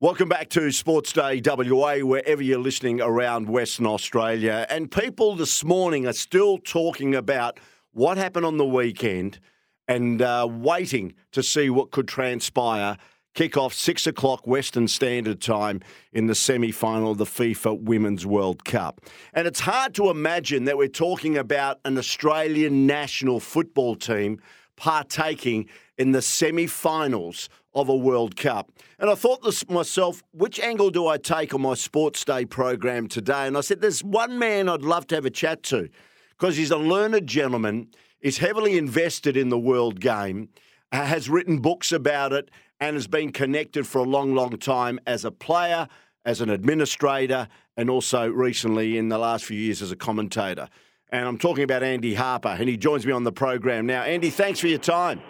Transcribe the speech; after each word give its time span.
Welcome 0.00 0.28
back 0.28 0.48
to 0.50 0.70
Sports 0.70 1.12
Day 1.12 1.40
WA, 1.44 1.98
wherever 1.98 2.42
you're 2.42 2.60
listening 2.60 3.00
around 3.00 3.48
Western 3.48 3.86
Australia. 3.86 4.66
And 4.70 4.90
people 4.90 5.34
this 5.34 5.64
morning 5.64 6.06
are 6.06 6.12
still 6.12 6.58
talking 6.58 7.14
about 7.14 7.58
what 7.92 8.16
happened 8.16 8.46
on 8.46 8.58
the 8.58 8.64
weekend 8.64 9.40
and 9.88 10.22
uh, 10.22 10.46
waiting 10.48 11.14
to 11.32 11.42
see 11.42 11.70
what 11.70 11.90
could 11.90 12.06
transpire. 12.06 12.96
Kick 13.34 13.56
off 13.56 13.72
six 13.72 14.06
o'clock 14.06 14.46
Western 14.46 14.88
Standard 14.88 15.40
Time 15.40 15.80
in 16.12 16.26
the 16.26 16.34
semi 16.34 16.72
final 16.72 17.12
of 17.12 17.18
the 17.18 17.24
FIFA 17.24 17.82
Women's 17.82 18.26
World 18.26 18.64
Cup. 18.64 19.00
And 19.32 19.46
it's 19.46 19.60
hard 19.60 19.94
to 19.94 20.10
imagine 20.10 20.64
that 20.64 20.76
we're 20.76 20.88
talking 20.88 21.36
about 21.36 21.78
an 21.84 21.98
Australian 21.98 22.86
national 22.86 23.40
football 23.40 23.96
team 23.96 24.40
partaking 24.76 25.68
in 25.96 26.12
the 26.12 26.22
semi 26.22 26.66
finals 26.66 27.48
of 27.78 27.88
a 27.88 27.96
World 27.96 28.36
Cup. 28.36 28.70
And 28.98 29.08
I 29.08 29.14
thought 29.14 29.42
this 29.42 29.68
myself, 29.68 30.22
which 30.32 30.58
angle 30.60 30.90
do 30.90 31.06
I 31.06 31.16
take 31.16 31.54
on 31.54 31.62
my 31.62 31.74
Sports 31.74 32.24
Day 32.24 32.44
program 32.44 33.08
today? 33.08 33.46
And 33.46 33.56
I 33.56 33.60
said, 33.60 33.80
there's 33.80 34.02
one 34.02 34.38
man 34.38 34.68
I'd 34.68 34.82
love 34.82 35.06
to 35.08 35.14
have 35.14 35.24
a 35.24 35.30
chat 35.30 35.62
to 35.64 35.88
because 36.30 36.56
he's 36.56 36.70
a 36.70 36.76
learned 36.76 37.26
gentleman, 37.26 37.88
is 38.20 38.38
heavily 38.38 38.78
invested 38.78 39.36
in 39.36 39.48
the 39.48 39.58
world 39.58 40.00
game, 40.00 40.48
has 40.92 41.28
written 41.28 41.58
books 41.58 41.92
about 41.92 42.32
it, 42.32 42.50
and 42.80 42.94
has 42.94 43.08
been 43.08 43.32
connected 43.32 43.86
for 43.86 43.98
a 43.98 44.04
long, 44.04 44.34
long 44.34 44.56
time 44.58 45.00
as 45.06 45.24
a 45.24 45.30
player, 45.30 45.88
as 46.24 46.40
an 46.40 46.48
administrator, 46.48 47.48
and 47.76 47.90
also 47.90 48.28
recently 48.28 48.98
in 48.98 49.08
the 49.08 49.18
last 49.18 49.44
few 49.44 49.58
years 49.58 49.82
as 49.82 49.90
a 49.90 49.96
commentator. 49.96 50.68
And 51.10 51.26
I'm 51.26 51.38
talking 51.38 51.64
about 51.64 51.82
Andy 51.82 52.14
Harper, 52.14 52.56
and 52.58 52.68
he 52.68 52.76
joins 52.76 53.06
me 53.06 53.12
on 53.12 53.24
the 53.24 53.32
program 53.32 53.86
now. 53.86 54.02
Andy, 54.02 54.30
thanks 54.30 54.60
for 54.60 54.68
your 54.68 54.78
time. 54.78 55.20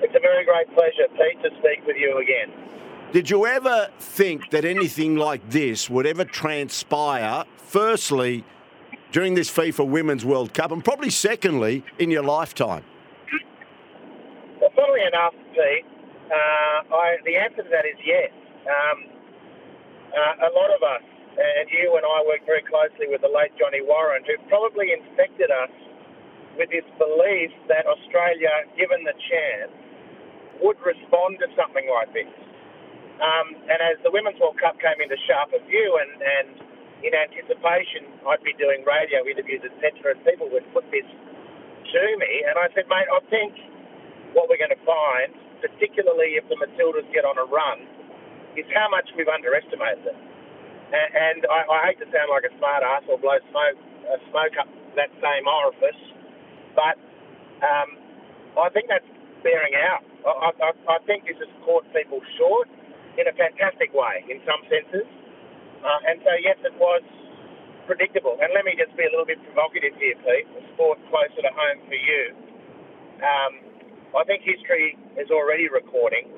It's 0.00 0.14
a 0.14 0.20
very 0.20 0.44
great 0.44 0.72
pleasure, 0.74 1.08
Pete, 1.16 1.42
to 1.42 1.50
speak 1.58 1.86
with 1.86 1.96
you 1.96 2.18
again. 2.18 2.52
Did 3.12 3.30
you 3.30 3.46
ever 3.46 3.88
think 3.98 4.50
that 4.50 4.64
anything 4.64 5.16
like 5.16 5.48
this 5.50 5.90
would 5.90 6.06
ever 6.06 6.24
transpire, 6.24 7.44
firstly, 7.56 8.44
during 9.12 9.34
this 9.34 9.50
FIFA 9.50 9.88
Women's 9.88 10.24
World 10.24 10.54
Cup, 10.54 10.70
and 10.70 10.84
probably 10.84 11.10
secondly, 11.10 11.84
in 11.98 12.10
your 12.10 12.22
lifetime? 12.22 12.84
Well, 14.60 14.70
funnily 14.76 15.00
enough, 15.08 15.34
Pete, 15.52 15.86
uh, 16.30 16.94
I, 16.94 17.16
the 17.24 17.36
answer 17.36 17.62
to 17.62 17.68
that 17.70 17.86
is 17.86 17.98
yes. 18.04 18.30
Um, 18.68 19.04
uh, 20.12 20.46
a 20.46 20.50
lot 20.52 20.70
of 20.70 20.82
us, 20.82 21.02
and 21.38 21.68
you 21.70 21.96
and 21.96 22.04
I 22.04 22.22
worked 22.26 22.44
very 22.44 22.62
closely 22.62 23.08
with 23.08 23.22
the 23.22 23.32
late 23.32 23.50
Johnny 23.58 23.80
Warren, 23.82 24.22
who 24.24 24.36
probably 24.48 24.92
infected 24.92 25.50
us 25.50 25.72
with 26.58 26.68
this 26.70 26.84
belief 26.98 27.50
that 27.68 27.86
Australia, 27.86 28.50
given 28.76 29.04
the 29.04 29.14
chance, 29.16 29.72
would 30.62 30.78
respond 30.82 31.38
to 31.40 31.48
something 31.54 31.86
like 31.88 32.10
this. 32.12 32.30
Um, 33.18 33.58
and 33.66 33.78
as 33.82 33.98
the 34.06 34.14
Women's 34.14 34.38
World 34.38 34.58
Cup 34.62 34.78
came 34.78 35.02
into 35.02 35.18
sharper 35.26 35.58
view, 35.66 35.98
and, 35.98 36.10
and 36.22 36.48
in 37.02 37.12
anticipation, 37.14 38.06
I'd 38.26 38.42
be 38.46 38.54
doing 38.54 38.86
radio 38.86 39.26
interviews, 39.26 39.62
etc., 39.66 40.14
and 40.14 40.22
people 40.22 40.46
would 40.54 40.66
put 40.70 40.86
this 40.94 41.06
to 41.06 42.02
me, 42.18 42.30
and 42.46 42.54
I 42.58 42.70
said, 42.74 42.86
mate, 42.86 43.10
I 43.10 43.20
think 43.26 43.54
what 44.36 44.46
we're 44.46 44.60
going 44.60 44.74
to 44.74 44.84
find, 44.86 45.34
particularly 45.58 46.38
if 46.38 46.46
the 46.46 46.58
Matildas 46.62 47.06
get 47.10 47.26
on 47.26 47.38
a 47.38 47.46
run, 47.48 47.82
is 48.54 48.66
how 48.74 48.86
much 48.90 49.08
we've 49.18 49.30
underestimated 49.30 50.04
them. 50.04 50.18
And, 50.94 51.10
and 51.10 51.40
I, 51.50 51.58
I 51.66 51.78
hate 51.90 51.98
to 52.00 52.08
sound 52.10 52.30
like 52.30 52.46
a 52.46 52.52
smart 52.58 52.82
ass 52.86 53.02
or 53.08 53.18
blow 53.18 53.38
smoke, 53.50 53.78
uh, 54.08 54.18
smoke 54.30 54.54
up 54.58 54.68
that 54.96 55.10
same 55.20 55.44
orifice, 55.46 56.02
but 56.74 56.96
um, 57.62 57.98
I 58.58 58.68
think 58.70 58.88
that's 58.88 59.06
bearing 59.42 59.74
out. 59.78 60.07
I, 60.26 60.50
I, 60.50 60.70
I 60.70 60.98
think 61.06 61.26
this 61.26 61.38
has 61.38 61.50
caught 61.64 61.84
people 61.94 62.20
short 62.38 62.68
in 63.18 63.26
a 63.26 63.34
fantastic 63.34 63.90
way 63.94 64.24
in 64.30 64.38
some 64.46 64.62
senses. 64.70 65.06
Uh, 65.82 66.10
and 66.10 66.18
so, 66.22 66.32
yes, 66.42 66.58
it 66.66 66.74
was 66.78 67.02
predictable. 67.86 68.38
And 68.38 68.50
let 68.54 68.64
me 68.66 68.74
just 68.78 68.94
be 68.98 69.06
a 69.06 69.10
little 69.10 69.26
bit 69.26 69.38
provocative 69.42 69.94
here, 69.98 70.14
Pete, 70.22 70.46
a 70.54 70.62
sport 70.74 70.98
closer 71.10 71.42
to 71.42 71.52
home 71.54 71.80
for 71.86 71.98
you. 71.98 72.24
Um, 73.22 73.52
I 74.14 74.22
think 74.24 74.42
history 74.42 74.96
is 75.18 75.30
already 75.30 75.68
recording 75.68 76.30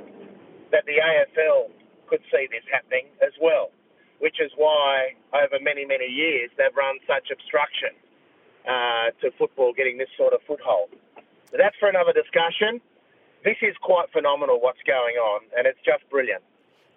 that 0.72 0.84
the 0.86 1.00
AFL 1.00 1.72
could 2.06 2.22
see 2.30 2.48
this 2.50 2.64
happening 2.70 3.10
as 3.22 3.32
well, 3.40 3.70
which 4.18 4.40
is 4.40 4.50
why 4.56 5.14
over 5.34 5.58
many, 5.62 5.84
many 5.84 6.06
years 6.06 6.50
they've 6.56 6.74
run 6.74 6.98
such 7.06 7.30
obstruction 7.30 7.94
uh, 8.66 9.14
to 9.22 9.30
football 9.38 9.72
getting 9.72 9.98
this 9.98 10.10
sort 10.16 10.32
of 10.32 10.40
foothold. 10.46 10.90
But 11.50 11.58
that's 11.58 11.76
for 11.78 11.88
another 11.88 12.14
discussion 12.14 12.80
this 13.44 13.56
is 13.62 13.74
quite 13.80 14.10
phenomenal 14.12 14.60
what's 14.60 14.82
going 14.86 15.16
on, 15.16 15.42
and 15.56 15.66
it's 15.66 15.78
just 15.84 16.08
brilliant. 16.10 16.42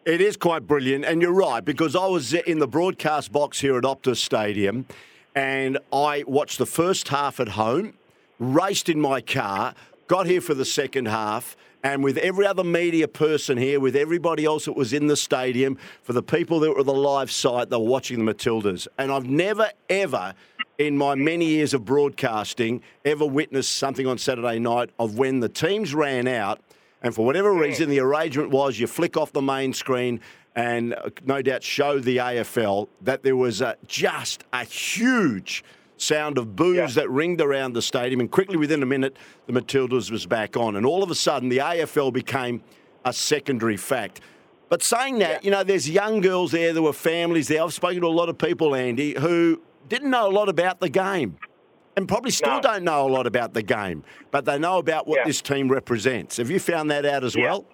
It 0.06 0.20
is 0.20 0.36
quite 0.36 0.68
brilliant, 0.68 1.06
and 1.06 1.22
you're 1.22 1.32
right 1.32 1.64
because 1.64 1.96
I 1.96 2.06
was 2.08 2.34
in 2.34 2.60
the 2.60 2.68
broadcast 2.68 3.32
box 3.32 3.62
here 3.62 3.78
at 3.78 3.84
Optus 3.84 4.18
Stadium, 4.18 4.86
and 5.34 5.78
I 5.94 6.24
watched 6.28 6.58
the 6.58 6.66
first 6.66 7.08
half 7.08 7.40
at 7.40 7.50
home, 7.50 7.94
raced 8.38 8.90
in 8.90 9.00
my 9.00 9.22
car, 9.22 9.74
got 10.08 10.26
here 10.26 10.42
for 10.42 10.54
the 10.54 10.66
second 10.66 11.08
half. 11.08 11.56
And 11.84 12.02
with 12.02 12.18
every 12.18 12.48
other 12.48 12.64
media 12.64 13.10
person 13.10 13.58
here, 13.58 13.80
with 13.80 13.96
everybody 13.96 14.46
else 14.46 14.66
that 14.66 14.74
was 14.78 14.94
in 14.94 15.08
the 15.08 15.18
stadium, 15.18 15.78
for 16.02 16.14
the 16.14 16.24
people 16.24 16.62
that 16.62 16.76
were 16.76 16.84
the 16.84 16.94
live 16.94 17.30
site, 17.30 17.70
they 17.70 17.76
were 17.76 17.84
watching 17.84 18.24
the 18.24 18.34
Matildas. 18.34 18.88
And 18.98 19.12
I've 19.12 19.26
never, 19.26 19.70
ever 19.90 20.34
in 20.78 20.98
my 20.98 21.14
many 21.16 21.46
years 21.46 21.74
of 21.74 21.84
broadcasting 21.84 22.82
ever 23.04 23.26
witnessed 23.26 23.76
something 23.76 24.08
on 24.08 24.18
Saturday 24.18 24.60
night 24.60 24.92
of 24.98 25.18
when 25.18 25.42
the 25.42 25.50
teams 25.50 25.94
ran 25.94 26.28
out, 26.28 26.62
and 27.02 27.14
for 27.14 27.26
whatever 27.26 27.54
reason, 27.54 27.90
the 27.90 28.00
arrangement 28.00 28.50
was 28.50 28.80
you 28.80 28.88
flick 28.88 29.18
off 29.18 29.34
the 29.34 29.42
main 29.42 29.74
screen 29.74 30.22
and 30.56 30.94
uh, 30.94 31.10
no 31.26 31.42
doubt 31.42 31.64
show 31.64 32.00
the 32.00 32.18
AFL 32.18 32.88
that 33.02 33.24
there 33.24 33.36
was 33.36 33.60
a, 33.60 33.76
just 33.88 34.46
a 34.54 34.64
huge 34.64 35.64
sound 36.04 36.38
of 36.38 36.56
boos 36.56 36.76
yeah. 36.76 36.88
that 36.88 37.10
ringed 37.10 37.42
around 37.42 37.74
the 37.74 37.82
stadium, 37.82 38.20
and 38.20 38.30
quickly 38.30 38.58
within 38.58 38.84
a 38.84 38.86
minute, 38.86 39.18
the 39.48 39.54
Matildas 39.54 40.12
was 40.12 40.26
back 40.26 40.58
on, 40.58 40.76
and 40.76 40.86
all 40.86 41.04
of 41.04 41.10
a 41.10 41.16
sudden, 41.16 41.50
the 41.50 41.60
AFL 41.60 42.14
became 42.14 42.64
a 43.06 43.14
secondary 43.14 43.78
fact. 43.78 44.22
But 44.70 44.82
saying 44.82 45.20
that, 45.20 45.30
yeah. 45.30 45.40
you 45.44 45.52
know, 45.52 45.64
there's 45.64 45.90
young 45.90 46.22
girls 46.22 46.52
there, 46.52 46.74
there 46.74 46.82
were 46.82 46.94
families 46.94 47.48
there. 47.48 47.64
I've 47.64 47.74
spoken 47.74 48.02
to 48.02 48.08
a 48.08 48.10
lot 48.10 48.30
of 48.30 48.38
people, 48.38 48.74
Andy, 48.74 49.14
who 49.20 49.62
didn't 49.88 50.10
know 50.10 50.28
a 50.28 50.32
lot 50.32 50.50
about 50.50 50.80
the 50.80 50.90
game 50.90 51.38
and 51.96 52.08
probably 52.08 52.32
still 52.32 52.56
no. 52.56 52.62
don't 52.62 52.84
know 52.84 53.08
a 53.08 53.12
lot 53.12 53.28
about 53.28 53.54
the 53.54 53.62
game, 53.62 54.04
but 54.32 54.46
they 54.46 54.58
know 54.58 54.78
about 54.78 55.08
what 55.08 55.20
yeah. 55.20 55.26
this 55.26 55.42
team 55.42 55.70
represents. 55.70 56.38
Have 56.38 56.50
you 56.50 56.60
found 56.60 56.90
that 56.92 57.06
out 57.06 57.24
as 57.24 57.36
yeah. 57.36 57.44
well? 57.44 57.66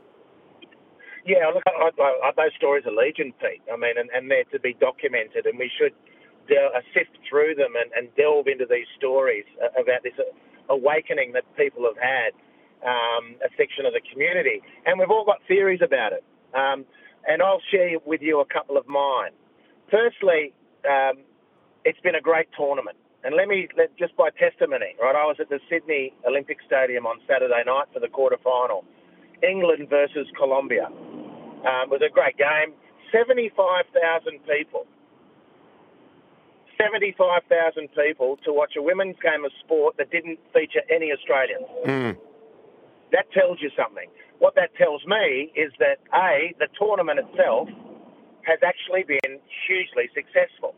Yeah, 1.26 1.48
look, 1.54 1.64
I, 1.68 1.90
I, 2.02 2.20
I, 2.24 2.32
those 2.36 2.52
stories 2.58 2.86
are 2.86 2.92
legion, 2.92 3.34
Pete. 3.40 3.62
I 3.72 3.78
mean, 3.78 3.98
and, 3.98 4.10
and 4.10 4.32
they're 4.32 4.46
to 4.46 4.60
be 4.60 4.74
documented, 4.80 5.46
and 5.46 5.58
we 5.60 5.70
should 5.78 5.94
uh, 6.52 6.82
sift 6.94 7.18
through 7.30 7.56
them 7.56 7.74
and, 7.80 7.92
and, 7.94 8.14
delve 8.16 8.48
into 8.48 8.66
these 8.70 8.88
stories 8.98 9.46
about 9.78 10.04
this 10.04 10.14
awakening 10.70 11.34
that 11.34 11.44
people 11.58 11.84
have 11.84 11.98
had, 11.98 12.32
um, 12.86 13.36
a 13.44 13.50
section 13.58 13.86
of 13.86 13.94
the 13.94 14.02
community. 14.12 14.62
And 14.86 15.00
we've 15.00 15.10
all 15.10 15.26
got 15.26 15.40
theories 15.48 15.82
about 15.84 16.14
it. 16.14 16.24
Um, 16.54 16.86
and 17.28 17.42
I'll 17.42 17.62
share 17.72 17.98
with 18.06 18.22
you 18.22 18.40
a 18.40 18.46
couple 18.46 18.78
of 18.78 18.88
mine. 18.88 19.32
Firstly, 19.92 20.54
um, 20.88 21.20
it's 21.84 22.00
been 22.02 22.16
a 22.16 22.22
great 22.22 22.48
tournament. 22.56 22.98
And 23.24 23.36
let 23.36 23.48
me, 23.48 23.68
let, 23.76 23.96
just 23.98 24.16
by 24.16 24.30
testimony, 24.30 24.96
right, 25.02 25.16
I 25.16 25.26
was 25.28 25.36
at 25.40 25.50
the 25.50 25.60
Sydney 25.70 26.14
Olympic 26.26 26.58
Stadium 26.66 27.06
on 27.06 27.20
Saturday 27.28 27.64
night 27.66 27.92
for 27.94 28.00
the 28.00 28.08
quarter 28.08 28.38
final. 28.42 28.86
England 29.44 29.90
versus 29.90 30.28
Colombia. 30.38 30.88
Um, 30.88 31.92
it 31.92 32.00
was 32.00 32.02
a 32.06 32.12
great 32.12 32.38
game. 32.38 32.74
75,000 33.12 34.40
people. 34.48 34.88
75,000 36.82 37.90
people 37.92 38.38
to 38.46 38.54
watch 38.54 38.74
a 38.78 38.82
women's 38.82 39.18
game 39.22 39.44
of 39.44 39.52
sport 39.64 39.98
that 39.98 40.12
didn't 40.12 40.40
feature 40.54 40.82
any 40.90 41.12
Australians. 41.12 41.68
Mm. 41.86 42.18
That 43.12 43.32
tells 43.32 43.62
you 43.62 43.70
something. 43.76 44.10
What 44.40 44.56
that 44.56 44.74
tells 44.76 45.06
me 45.06 45.52
is 45.56 45.74
that, 45.80 46.00
A, 46.14 46.56
the 46.60 46.68
tournament 46.80 47.20
itself 47.20 47.68
has 48.44 48.60
actually 48.64 49.04
been 49.04 49.40
hugely 49.68 50.08
successful. 50.16 50.74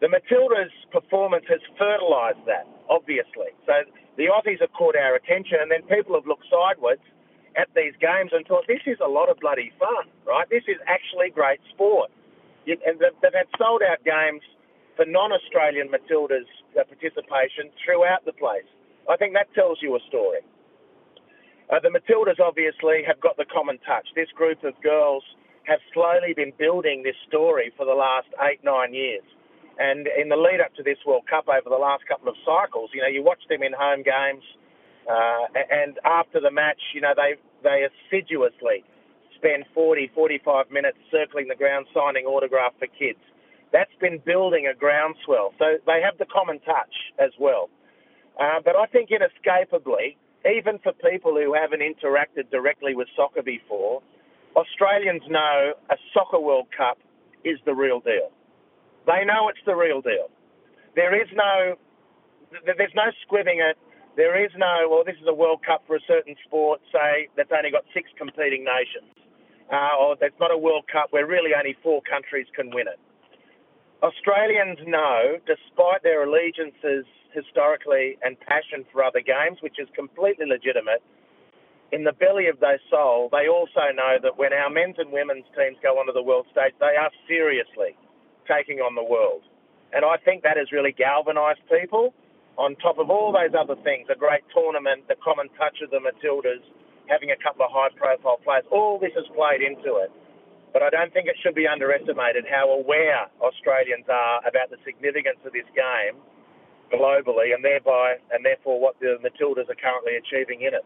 The 0.00 0.08
Matildas' 0.08 0.72
performance 0.90 1.44
has 1.48 1.60
fertilised 1.78 2.44
that, 2.46 2.66
obviously. 2.88 3.52
So 3.66 3.84
the 4.16 4.32
Aussies 4.32 4.60
have 4.60 4.72
caught 4.72 4.96
our 4.96 5.14
attention, 5.14 5.58
and 5.60 5.70
then 5.70 5.82
people 5.82 6.14
have 6.14 6.26
looked 6.26 6.46
sideways 6.48 6.98
at 7.56 7.68
these 7.76 7.92
games 8.00 8.32
and 8.32 8.46
thought, 8.46 8.66
this 8.66 8.82
is 8.86 8.98
a 9.04 9.08
lot 9.08 9.28
of 9.28 9.38
bloody 9.38 9.72
fun, 9.78 10.08
right? 10.26 10.48
This 10.50 10.64
is 10.66 10.76
actually 10.86 11.30
great 11.30 11.60
sport. 11.70 12.10
And 12.66 12.98
they've, 12.98 13.34
had 13.34 13.46
sold 13.58 13.82
out 13.84 14.02
games 14.04 14.42
for 14.96 15.04
non-Australian 15.04 15.88
Matildas 15.88 16.48
uh, 16.78 16.84
participation 16.84 17.70
throughout 17.84 18.24
the 18.24 18.32
place. 18.32 18.66
I 19.08 19.16
think 19.16 19.34
that 19.34 19.52
tells 19.54 19.78
you 19.82 19.96
a 19.96 20.00
story. 20.08 20.40
Uh, 21.70 21.80
the 21.80 21.88
Matildas 21.88 22.40
obviously 22.40 23.02
have 23.06 23.20
got 23.20 23.36
the 23.36 23.44
common 23.44 23.78
touch. 23.86 24.06
This 24.14 24.28
group 24.34 24.62
of 24.64 24.74
girls 24.82 25.24
have 25.64 25.80
slowly 25.92 26.34
been 26.36 26.52
building 26.58 27.02
this 27.02 27.16
story 27.26 27.72
for 27.76 27.86
the 27.86 27.94
last 27.96 28.28
eight, 28.44 28.62
nine 28.62 28.92
years. 28.92 29.24
And 29.78 30.06
in 30.06 30.28
the 30.28 30.36
lead 30.36 30.60
up 30.60 30.74
to 30.76 30.82
this 30.82 30.98
World 31.06 31.24
Cup 31.28 31.48
over 31.48 31.68
the 31.68 31.80
last 31.80 32.06
couple 32.06 32.28
of 32.28 32.36
cycles, 32.44 32.90
you 32.92 33.00
know, 33.00 33.08
you 33.08 33.24
watch 33.24 33.42
them 33.48 33.62
in 33.62 33.72
home 33.72 34.04
games, 34.04 34.44
uh, 35.08 35.50
and 35.70 35.98
after 36.04 36.40
the 36.40 36.50
match, 36.50 36.80
you 36.94 37.00
know, 37.00 37.12
they, 37.16 37.34
they 37.62 37.84
assiduously 37.84 38.84
spend 39.36 39.64
40, 39.74 40.10
45 40.14 40.70
minutes 40.70 40.96
circling 41.10 41.48
the 41.48 41.56
ground 41.56 41.86
signing 41.92 42.24
autograph 42.24 42.72
for 42.78 42.86
kids. 42.86 43.20
That's 43.74 43.90
been 44.00 44.22
building 44.24 44.70
a 44.70 44.74
groundswell. 44.74 45.50
So 45.58 45.82
they 45.84 45.98
have 45.98 46.16
the 46.22 46.30
common 46.30 46.60
touch 46.60 46.94
as 47.18 47.34
well. 47.40 47.68
Uh, 48.38 48.62
but 48.64 48.76
I 48.76 48.86
think 48.86 49.10
inescapably, 49.10 50.16
even 50.46 50.78
for 50.78 50.92
people 50.92 51.34
who 51.34 51.54
haven't 51.58 51.82
interacted 51.82 52.54
directly 52.54 52.94
with 52.94 53.08
soccer 53.16 53.42
before, 53.42 54.00
Australians 54.54 55.22
know 55.28 55.74
a 55.90 55.96
soccer 56.14 56.38
World 56.38 56.68
Cup 56.70 56.98
is 57.44 57.58
the 57.66 57.74
real 57.74 57.98
deal. 57.98 58.30
They 59.10 59.26
know 59.26 59.48
it's 59.50 59.64
the 59.66 59.74
real 59.74 60.00
deal. 60.00 60.30
There 60.94 61.10
is 61.20 61.26
no, 61.34 61.74
there's 62.64 62.94
no 62.94 63.10
squibbing 63.26 63.58
it. 63.58 63.76
There 64.16 64.38
is 64.38 64.52
no, 64.56 64.86
well, 64.88 65.02
this 65.04 65.16
is 65.20 65.26
a 65.26 65.34
World 65.34 65.66
Cup 65.66 65.82
for 65.88 65.96
a 65.96 66.04
certain 66.06 66.36
sport, 66.46 66.80
say, 66.92 67.26
that's 67.36 67.50
only 67.50 67.72
got 67.72 67.82
six 67.92 68.08
competing 68.16 68.62
nations. 68.62 69.10
Uh, 69.66 69.98
or 69.98 70.14
that's 70.20 70.38
not 70.38 70.52
a 70.52 70.58
World 70.58 70.84
Cup 70.86 71.08
where 71.10 71.26
really 71.26 71.50
only 71.58 71.74
four 71.82 72.00
countries 72.06 72.46
can 72.54 72.70
win 72.70 72.86
it. 72.86 73.00
Australians 74.02 74.78
know, 74.86 75.38
despite 75.46 76.02
their 76.02 76.24
allegiances 76.24 77.06
historically 77.32 78.18
and 78.22 78.38
passion 78.40 78.84
for 78.92 79.02
other 79.02 79.20
games, 79.20 79.58
which 79.60 79.78
is 79.78 79.88
completely 79.94 80.46
legitimate, 80.46 81.02
in 81.92 82.04
the 82.04 82.12
belly 82.12 82.48
of 82.48 82.58
their 82.60 82.80
soul, 82.90 83.28
they 83.30 83.46
also 83.46 83.94
know 83.94 84.18
that 84.22 84.36
when 84.36 84.52
our 84.52 84.70
men's 84.70 84.96
and 84.98 85.12
women's 85.12 85.46
teams 85.54 85.76
go 85.82 85.98
onto 85.98 86.12
the 86.12 86.22
world 86.22 86.46
stage, 86.50 86.74
they 86.80 86.96
are 86.98 87.10
seriously 87.28 87.94
taking 88.50 88.78
on 88.80 88.94
the 88.94 89.04
world. 89.04 89.42
And 89.92 90.04
I 90.04 90.16
think 90.18 90.42
that 90.42 90.56
has 90.56 90.72
really 90.72 90.90
galvanised 90.90 91.62
people. 91.70 92.12
On 92.58 92.74
top 92.76 92.98
of 92.98 93.10
all 93.10 93.30
those 93.30 93.54
other 93.54 93.78
things, 93.82 94.06
a 94.10 94.18
great 94.18 94.42
tournament, 94.54 95.06
the 95.06 95.14
common 95.22 95.48
touch 95.54 95.78
of 95.82 95.90
the 95.90 96.02
Matildas, 96.02 96.62
having 97.06 97.30
a 97.30 97.38
couple 97.38 97.64
of 97.66 97.70
high 97.70 97.94
profile 97.94 98.38
players, 98.42 98.64
all 98.70 98.98
this 98.98 99.14
has 99.14 99.26
played 99.34 99.62
into 99.62 99.98
it. 100.02 100.10
But 100.74 100.82
I 100.82 100.90
don't 100.90 101.12
think 101.14 101.28
it 101.28 101.36
should 101.40 101.54
be 101.54 101.68
underestimated 101.68 102.44
how 102.50 102.68
aware 102.68 103.30
Australians 103.40 104.06
are 104.08 104.40
about 104.40 104.70
the 104.70 104.76
significance 104.84 105.38
of 105.46 105.52
this 105.52 105.64
game 105.74 106.20
globally, 106.92 107.54
and 107.54 107.64
thereby 107.64 108.16
and 108.32 108.44
therefore 108.44 108.80
what 108.80 108.98
the 109.00 109.16
Matildas 109.22 109.70
are 109.70 109.76
currently 109.76 110.16
achieving 110.16 110.62
in 110.62 110.74
it. 110.74 110.84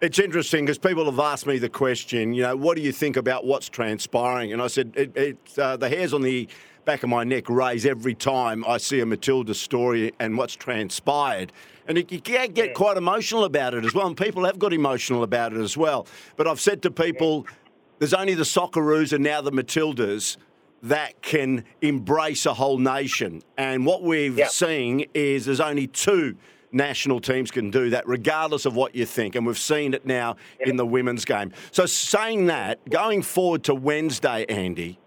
It's 0.00 0.20
interesting 0.20 0.64
because 0.64 0.78
people 0.78 1.06
have 1.06 1.18
asked 1.18 1.44
me 1.44 1.58
the 1.58 1.68
question, 1.68 2.34
you 2.34 2.42
know, 2.42 2.54
what 2.54 2.76
do 2.76 2.82
you 2.82 2.92
think 2.92 3.16
about 3.16 3.44
what's 3.44 3.68
transpiring? 3.68 4.52
And 4.52 4.62
I 4.62 4.68
said, 4.68 4.92
it, 4.94 5.16
it, 5.16 5.58
uh, 5.58 5.76
the 5.76 5.88
hairs 5.88 6.14
on 6.14 6.22
the 6.22 6.48
back 6.84 7.02
of 7.02 7.08
my 7.08 7.24
neck 7.24 7.50
raise 7.50 7.84
every 7.84 8.14
time 8.14 8.64
I 8.64 8.78
see 8.78 9.00
a 9.00 9.06
Matilda 9.06 9.54
story 9.54 10.12
and 10.20 10.38
what's 10.38 10.54
transpired. 10.54 11.52
And 11.88 11.98
you 11.98 12.20
can 12.20 12.52
get 12.52 12.74
quite 12.74 12.96
emotional 12.96 13.42
about 13.42 13.74
it 13.74 13.84
as 13.84 13.92
well, 13.92 14.06
and 14.06 14.16
people 14.16 14.44
have 14.44 14.60
got 14.60 14.72
emotional 14.72 15.24
about 15.24 15.52
it 15.52 15.58
as 15.58 15.76
well. 15.76 16.06
But 16.36 16.46
I've 16.46 16.60
said 16.60 16.80
to 16.82 16.90
people, 16.92 17.46
there's 17.98 18.14
only 18.14 18.34
the 18.34 18.44
Socceroos 18.44 19.12
and 19.12 19.24
now 19.24 19.40
the 19.40 19.52
Matildas 19.52 20.36
that 20.82 21.20
can 21.22 21.64
embrace 21.80 22.46
a 22.46 22.54
whole 22.54 22.78
nation. 22.78 23.42
And 23.56 23.86
what 23.86 24.02
we've 24.02 24.38
yep. 24.38 24.50
seen 24.50 25.06
is 25.14 25.46
there's 25.46 25.60
only 25.60 25.86
two 25.86 26.36
national 26.72 27.20
teams 27.20 27.50
can 27.50 27.70
do 27.70 27.90
that, 27.90 28.06
regardless 28.06 28.66
of 28.66 28.76
what 28.76 28.94
you 28.94 29.06
think. 29.06 29.34
And 29.34 29.46
we've 29.46 29.58
seen 29.58 29.94
it 29.94 30.04
now 30.04 30.36
yep. 30.60 30.68
in 30.68 30.76
the 30.76 30.86
women's 30.86 31.24
game. 31.24 31.52
So, 31.72 31.86
saying 31.86 32.46
that, 32.46 32.88
going 32.90 33.22
forward 33.22 33.64
to 33.64 33.74
Wednesday, 33.74 34.44
Andy, 34.48 34.98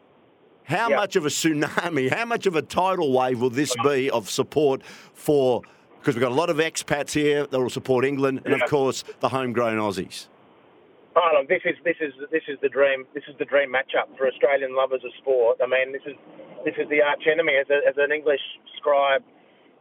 how 0.64 0.90
yep. 0.90 0.98
much 0.98 1.16
of 1.16 1.26
a 1.26 1.30
tsunami, 1.30 2.12
how 2.14 2.26
much 2.26 2.46
of 2.46 2.56
a 2.56 2.62
tidal 2.62 3.12
wave 3.12 3.40
will 3.40 3.50
this 3.50 3.76
be 3.84 4.10
of 4.10 4.30
support 4.30 4.84
for? 5.14 5.62
Because 6.00 6.16
we've 6.16 6.22
got 6.22 6.32
a 6.32 6.36
lot 6.36 6.50
of 6.50 6.58
expats 6.58 7.12
here 7.12 7.46
that 7.46 7.60
will 7.60 7.70
support 7.70 8.06
England, 8.06 8.42
and 8.46 8.54
of 8.54 8.70
course 8.70 9.04
the 9.20 9.30
homegrown 9.30 9.78
Aussies. 9.78 10.28
Oh, 11.19 11.36
look, 11.36 11.51
this 11.51 11.68
is 11.68 11.75
this 11.83 12.00
is 12.00 12.16
this 12.31 12.48
is 12.48 12.56
the 12.63 12.71
dream. 12.71 13.04
This 13.12 13.27
is 13.27 13.36
the 13.36 13.44
dream 13.44 13.75
matchup 13.75 14.07
for 14.16 14.24
Australian 14.24 14.71
lovers 14.71 15.04
of 15.04 15.12
sport. 15.19 15.60
I 15.60 15.68
mean, 15.68 15.92
this 15.92 16.07
is 16.07 16.16
this 16.63 16.80
is 16.80 16.88
the 16.88 17.04
arch 17.04 17.27
enemy, 17.27 17.60
as, 17.60 17.68
a, 17.68 17.83
as 17.83 18.00
an 18.00 18.16
English 18.16 18.39
scribe 18.80 19.19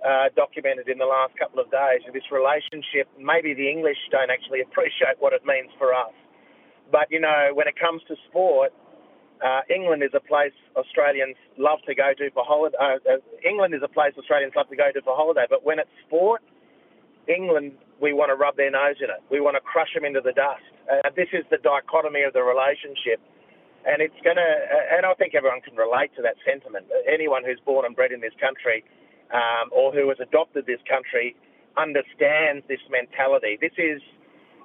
uh, 0.02 0.34
documented 0.34 0.90
in 0.90 0.98
the 0.98 1.06
last 1.06 1.38
couple 1.38 1.62
of 1.62 1.70
days. 1.70 2.02
This 2.10 2.26
relationship, 2.34 3.06
maybe 3.14 3.54
the 3.54 3.70
English 3.70 4.02
don't 4.10 4.34
actually 4.34 4.66
appreciate 4.66 5.22
what 5.22 5.30
it 5.30 5.46
means 5.46 5.70
for 5.78 5.94
us, 5.94 6.10
but 6.90 7.06
you 7.06 7.22
know, 7.22 7.54
when 7.54 7.70
it 7.70 7.78
comes 7.78 8.02
to 8.10 8.18
sport, 8.26 8.74
uh, 9.38 9.62
England 9.70 10.02
is 10.02 10.10
a 10.18 10.24
place 10.26 10.54
Australians 10.74 11.38
love 11.54 11.78
to 11.86 11.94
go 11.94 12.18
to 12.18 12.34
for 12.34 12.42
holiday. 12.42 12.74
Uh, 12.82 12.98
uh, 13.06 13.22
England 13.46 13.78
is 13.78 13.82
a 13.86 13.92
place 13.94 14.10
Australians 14.18 14.58
love 14.58 14.66
to 14.74 14.78
go 14.78 14.90
to 14.90 14.98
for 15.06 15.14
holiday, 15.14 15.46
but 15.46 15.62
when 15.62 15.78
it's 15.78 15.94
sport, 16.02 16.42
England, 17.28 17.72
we 18.00 18.12
want 18.12 18.30
to 18.30 18.36
rub 18.36 18.56
their 18.56 18.70
nose 18.70 18.96
in 18.98 19.10
it. 19.10 19.20
We 19.30 19.40
want 19.40 19.56
to 19.56 19.62
crush 19.62 19.92
them 19.94 20.04
into 20.04 20.20
the 20.20 20.32
dust. 20.32 20.64
Uh, 20.88 21.10
this 21.14 21.28
is 21.32 21.44
the 21.50 21.58
dichotomy 21.60 22.22
of 22.22 22.32
the 22.32 22.42
relationship. 22.42 23.20
And 23.86 24.02
it's 24.02 24.16
going 24.24 24.36
to, 24.36 24.50
uh, 24.50 24.96
and 24.96 25.06
I 25.06 25.14
think 25.14 25.34
everyone 25.34 25.60
can 25.60 25.76
relate 25.76 26.10
to 26.16 26.22
that 26.22 26.36
sentiment. 26.44 26.86
Anyone 27.06 27.44
who's 27.44 27.60
born 27.64 27.86
and 27.86 27.94
bred 27.94 28.12
in 28.12 28.20
this 28.20 28.34
country 28.40 28.84
um, 29.32 29.70
or 29.70 29.92
who 29.92 30.08
has 30.08 30.18
adopted 30.20 30.66
this 30.66 30.80
country 30.88 31.36
understands 31.76 32.66
this 32.66 32.82
mentality. 32.90 33.56
This 33.60 33.76
is, 33.78 34.02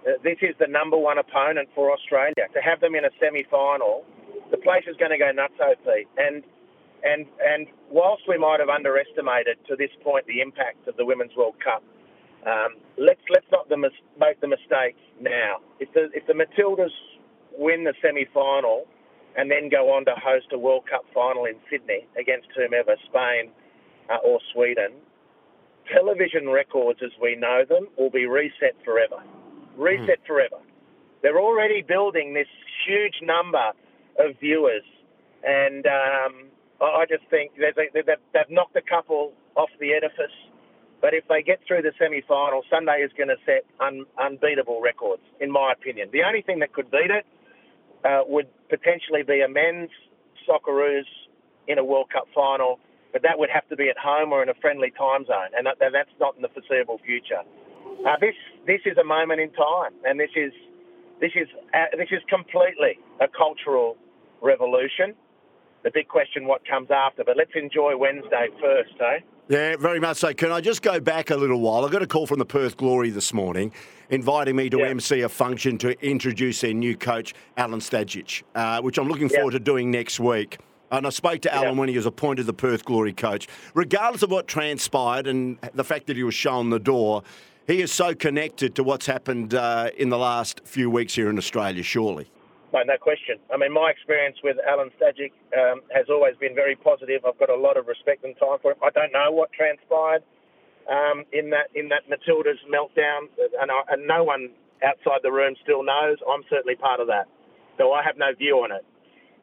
uh, 0.07 0.17
this 0.23 0.39
is 0.41 0.55
the 0.59 0.67
number 0.67 0.97
one 0.97 1.19
opponent 1.19 1.69
for 1.75 1.91
Australia. 1.91 2.47
To 2.53 2.61
have 2.63 2.79
them 2.79 2.95
in 2.95 3.05
a 3.05 3.13
semi 3.19 3.43
final, 3.51 4.03
the 4.51 4.57
place 4.57 4.83
is 4.87 4.97
going 4.97 5.11
to 5.11 5.19
go 5.19 5.31
nuts, 5.31 5.59
OP. 5.61 5.85
And 6.17 6.43
and 7.03 7.27
and 7.43 7.67
whilst 7.91 8.23
we 8.27 8.37
might 8.37 8.59
have 8.59 8.69
underestimated 8.69 9.59
to 9.67 9.75
this 9.75 9.91
point 10.03 10.25
the 10.25 10.41
impact 10.41 10.87
of 10.87 10.95
the 10.95 11.05
Women's 11.05 11.35
World 11.35 11.55
Cup, 11.63 11.83
um, 12.45 12.75
let's 12.97 13.21
let's 13.29 13.45
not 13.51 13.69
the 13.69 13.77
mis- 13.77 14.03
make 14.19 14.41
the 14.41 14.47
mistake 14.47 14.95
now. 15.21 15.57
If 15.79 15.93
the 15.93 16.09
if 16.13 16.27
the 16.27 16.33
Matildas 16.33 16.91
win 17.57 17.83
the 17.83 17.93
semi 18.01 18.25
final 18.33 18.85
and 19.37 19.49
then 19.49 19.69
go 19.69 19.91
on 19.91 20.05
to 20.05 20.13
host 20.15 20.47
a 20.51 20.59
World 20.59 20.83
Cup 20.89 21.05
final 21.13 21.45
in 21.45 21.55
Sydney 21.69 22.05
against 22.19 22.47
whomever, 22.55 22.95
Spain 23.09 23.51
uh, 24.09 24.17
or 24.25 24.39
Sweden, 24.53 24.91
television 25.91 26.49
records 26.49 26.99
as 27.03 27.11
we 27.21 27.35
know 27.35 27.63
them 27.67 27.87
will 27.97 28.11
be 28.11 28.25
reset 28.25 28.75
forever. 28.83 29.23
Reset 29.77 30.21
mm. 30.21 30.27
forever. 30.27 30.59
They're 31.21 31.39
already 31.39 31.81
building 31.81 32.33
this 32.33 32.51
huge 32.85 33.15
number 33.23 33.71
of 34.19 34.37
viewers, 34.39 34.83
and 35.43 35.85
um, 35.87 36.51
I 36.81 37.05
just 37.09 37.23
think 37.29 37.53
they've, 37.55 37.73
they've 37.93 38.49
knocked 38.49 38.75
a 38.75 38.81
couple 38.81 39.31
off 39.55 39.69
the 39.79 39.93
edifice 39.93 40.35
but 41.03 41.13
if 41.13 41.27
they 41.27 41.43
get 41.43 41.59
through 41.67 41.81
the 41.81 41.91
semi 41.99 42.23
final, 42.25 42.63
Sunday 42.71 43.03
is 43.03 43.11
going 43.19 43.27
to 43.27 43.35
set 43.45 43.67
un- 43.83 44.07
unbeatable 44.17 44.79
records, 44.79 45.21
in 45.41 45.51
my 45.51 45.73
opinion. 45.75 46.07
The 46.13 46.23
only 46.23 46.41
thing 46.41 46.59
that 46.59 46.71
could 46.71 46.89
beat 46.89 47.11
it 47.11 47.27
uh, 48.07 48.23
would 48.25 48.47
potentially 48.69 49.21
be 49.21 49.41
a 49.43 49.49
men's 49.49 49.91
Socceroos 50.47 51.03
in 51.67 51.77
a 51.77 51.83
World 51.83 52.07
Cup 52.09 52.23
final, 52.33 52.79
but 53.11 53.21
that 53.21 53.37
would 53.37 53.49
have 53.51 53.67
to 53.67 53.75
be 53.75 53.89
at 53.89 53.97
home 53.99 54.31
or 54.31 54.41
in 54.43 54.47
a 54.47 54.53
friendly 54.63 54.91
time 54.95 55.25
zone, 55.25 55.51
and 55.57 55.67
that, 55.67 55.75
that's 55.79 56.15
not 56.21 56.37
in 56.37 56.41
the 56.41 56.47
foreseeable 56.55 56.99
future. 57.05 57.43
Uh, 58.07 58.15
this 58.21 58.35
this 58.65 58.79
is 58.85 58.97
a 58.97 59.03
moment 59.03 59.41
in 59.41 59.51
time, 59.51 59.91
and 60.07 60.17
this 60.17 60.31
is 60.37 60.53
this 61.19 61.31
is 61.35 61.51
uh, 61.75 61.91
this 61.99 62.15
is 62.15 62.23
completely 62.31 62.95
a 63.19 63.27
cultural 63.27 63.97
revolution. 64.41 65.15
The 65.83 65.91
big 65.93 66.07
question, 66.07 66.47
what 66.47 66.63
comes 66.65 66.87
after? 66.95 67.25
But 67.25 67.35
let's 67.35 67.51
enjoy 67.55 67.97
Wednesday 67.97 68.47
first, 68.61 68.95
eh? 69.03 69.19
Yeah, 69.49 69.75
very 69.75 69.99
much 69.99 70.17
so. 70.17 70.33
Can 70.33 70.53
I 70.53 70.61
just 70.61 70.81
go 70.81 71.01
back 71.01 71.29
a 71.29 71.35
little 71.35 71.59
while? 71.59 71.85
I 71.85 71.89
got 71.89 72.01
a 72.01 72.07
call 72.07 72.25
from 72.25 72.39
the 72.39 72.45
Perth 72.45 72.77
Glory 72.77 73.09
this 73.09 73.33
morning 73.33 73.73
inviting 74.09 74.55
me 74.55 74.69
to 74.69 74.79
yeah. 74.79 74.87
MC 74.87 75.21
a 75.21 75.29
function 75.29 75.77
to 75.79 76.01
introduce 76.05 76.61
their 76.61 76.73
new 76.73 76.95
coach, 76.95 77.33
Alen 77.57 77.81
Stajcic, 77.81 78.43
uh, 78.55 78.81
which 78.81 78.97
I'm 78.97 79.09
looking 79.09 79.27
forward 79.27 79.51
to 79.51 79.59
doing 79.59 79.91
next 79.91 80.19
week. 80.19 80.59
And 80.91 81.05
I 81.05 81.09
spoke 81.09 81.41
to 81.41 81.49
Alen 81.49 81.61
yeah. 81.63 81.71
when 81.71 81.89
he 81.89 81.97
was 81.97 82.05
appointed 82.05 82.45
the 82.45 82.53
Perth 82.53 82.85
Glory 82.85 83.11
coach. 83.11 83.47
Regardless 83.73 84.23
of 84.23 84.31
what 84.31 84.47
transpired 84.47 85.27
and 85.27 85.57
the 85.73 85.83
fact 85.83 86.07
that 86.07 86.15
he 86.15 86.23
was 86.23 86.35
shown 86.35 86.69
the 86.69 86.79
door, 86.79 87.23
he 87.67 87.81
is 87.81 87.91
so 87.91 88.15
connected 88.15 88.75
to 88.75 88.83
what's 88.83 89.07
happened 89.07 89.55
uh, 89.55 89.89
in 89.97 90.07
the 90.07 90.17
last 90.17 90.61
few 90.63 90.89
weeks 90.89 91.15
here 91.15 91.29
in 91.29 91.37
Australia, 91.37 91.83
surely. 91.83 92.29
No, 92.73 92.81
no 92.81 92.97
question. 92.97 93.37
I 93.53 93.57
mean, 93.57 93.71
my 93.71 93.91
experience 93.91 94.37
with 94.43 94.57
Alen 94.65 94.89
Stajcic 94.97 95.31
um, 95.53 95.81
has 95.93 96.09
always 96.09 96.35
been 96.41 96.55
very 96.55 96.75
positive. 96.75 97.21
I've 97.21 97.37
got 97.37 97.49
a 97.49 97.55
lot 97.55 97.77
of 97.77 97.85
respect 97.87 98.25
and 98.25 98.33
time 98.41 98.57
for 98.61 98.71
him. 98.71 98.77
I 98.81 98.89
don't 98.89 99.13
know 99.13 99.29
what 99.29 99.53
transpired 99.53 100.23
um, 100.89 101.23
in 101.31 101.51
that 101.51 101.69
in 101.75 101.87
that 101.89 102.09
Matilda's 102.09 102.59
meltdown, 102.67 103.29
and, 103.61 103.69
I, 103.69 103.79
and 103.93 104.07
no 104.07 104.23
one 104.23 104.49
outside 104.83 105.23
the 105.23 105.31
room 105.31 105.55
still 105.63 105.83
knows, 105.83 106.17
I'm 106.27 106.43
certainly 106.49 106.75
part 106.75 106.99
of 106.99 107.07
that. 107.07 107.27
So 107.77 107.93
I 107.93 108.03
have 108.03 108.17
no 108.17 108.35
view 108.35 108.59
on 108.61 108.71
it. 108.71 108.85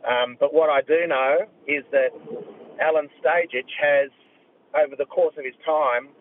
Um, 0.04 0.36
but 0.38 0.52
what 0.52 0.68
I 0.68 0.82
do 0.82 1.06
know 1.08 1.48
is 1.66 1.84
that 1.92 2.12
Alen 2.80 3.08
Stajcic 3.20 3.68
has, 3.80 4.10
over 4.76 4.96
the 4.96 5.06
course 5.06 5.34
of 5.38 5.44
his 5.44 5.56
time, 5.64 6.12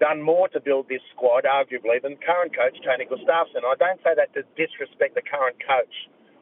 done 0.00 0.22
more 0.22 0.48
to 0.50 0.60
build 0.60 0.88
this 0.88 1.02
squad, 1.14 1.44
arguably, 1.44 2.02
than 2.02 2.16
current 2.18 2.54
coach 2.54 2.74
Tony 2.82 3.06
Gustavsson. 3.06 3.62
I 3.62 3.74
don't 3.78 4.00
say 4.02 4.14
that 4.16 4.34
to 4.34 4.42
disrespect 4.58 5.14
the 5.14 5.22
current 5.22 5.56
coach. 5.62 5.94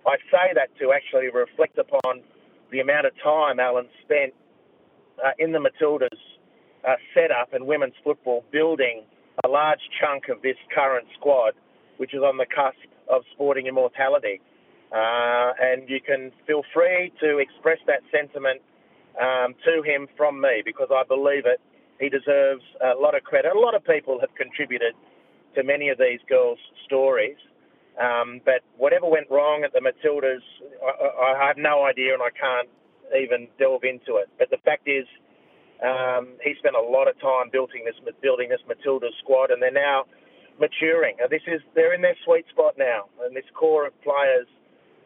I 0.07 0.17
say 0.31 0.53
that 0.55 0.69
to 0.79 0.93
actually 0.93 1.29
reflect 1.29 1.79
upon 1.79 2.23
the 2.71 2.81
amount 2.81 3.07
of 3.07 3.13
time 3.23 3.59
Alen 3.59 3.89
spent 4.05 4.33
uh, 5.25 5.31
in 5.39 5.53
the 5.53 5.59
Matildas 5.59 6.09
uh, 6.89 6.95
setup 7.15 7.53
and 7.53 7.67
women's 7.67 7.95
football 8.03 8.45
building 8.51 9.03
a 9.45 9.49
large 9.49 9.81
chunk 10.01 10.29
of 10.29 10.43
this 10.43 10.57
current 10.75 11.07
squad, 11.19 11.53
which 11.99 12.15
is 12.15 12.21
on 12.21 12.37
the 12.37 12.47
cusp 12.47 12.89
of 13.09 13.23
sporting 13.33 13.67
immortality. 13.67 14.41
Uh, 14.93 15.53
and 15.61 15.89
you 15.89 16.01
can 16.01 16.33
feel 16.47 16.63
free 16.75 17.13
to 17.21 17.39
express 17.39 17.79
that 17.87 18.01
sentiment 18.11 18.61
um, 19.21 19.55
to 19.65 19.83
him 19.83 20.09
from 20.17 20.41
me 20.41 20.63
because 20.65 20.89
I 20.91 21.05
believe 21.05 21.47
it. 21.47 21.61
He 22.01 22.09
deserves 22.09 22.63
a 22.81 22.99
lot 22.99 23.15
of 23.15 23.23
credit. 23.25 23.53
A 23.55 23.59
lot 23.59 23.75
of 23.75 23.85
people 23.85 24.19
have 24.21 24.35
contributed 24.35 24.95
to 25.55 25.63
many 25.63 25.91
of 25.91 25.99
these 25.99 26.21
girls' 26.29 26.59
stories. 26.87 27.37
Um, 27.99 28.41
but 28.45 28.63
whatever 28.77 29.09
went 29.09 29.29
wrong 29.31 29.65
at 29.65 29.73
the 29.73 29.81
Matildas, 29.81 30.45
I, 30.83 31.35
I, 31.35 31.47
have 31.47 31.57
no 31.59 31.85
idea 31.85 32.15
and 32.15 32.23
I 32.23 32.31
can't 32.31 32.69
even 33.13 33.49
delve 33.59 33.85
into 33.85 34.17
it. 34.17 34.29
But 34.39 34.49
the 34.51 34.59
fact 34.65 34.89
is, 34.89 35.05
um, 35.83 36.29
he 36.43 36.55
spent 36.59 36.77
a 36.77 36.81
lot 36.81 37.09
of 37.09 37.19
time 37.21 37.51
building 37.51 37.85
this 37.85 37.97
building 38.23 38.49
this 38.49 38.61
Matilda 38.69 39.09
squad, 39.23 39.51
and 39.51 39.61
they're 39.61 39.73
now 39.73 40.05
maturing. 40.61 41.17
This 41.31 41.43
is 41.47 41.61
they're 41.75 41.95
in 41.95 42.03
their 42.03 42.17
sweet 42.25 42.47
spot 42.49 42.75
now, 42.79 43.09
and 43.25 43.35
this 43.35 43.49
core 43.55 43.87
of 43.87 43.93
players 44.03 44.47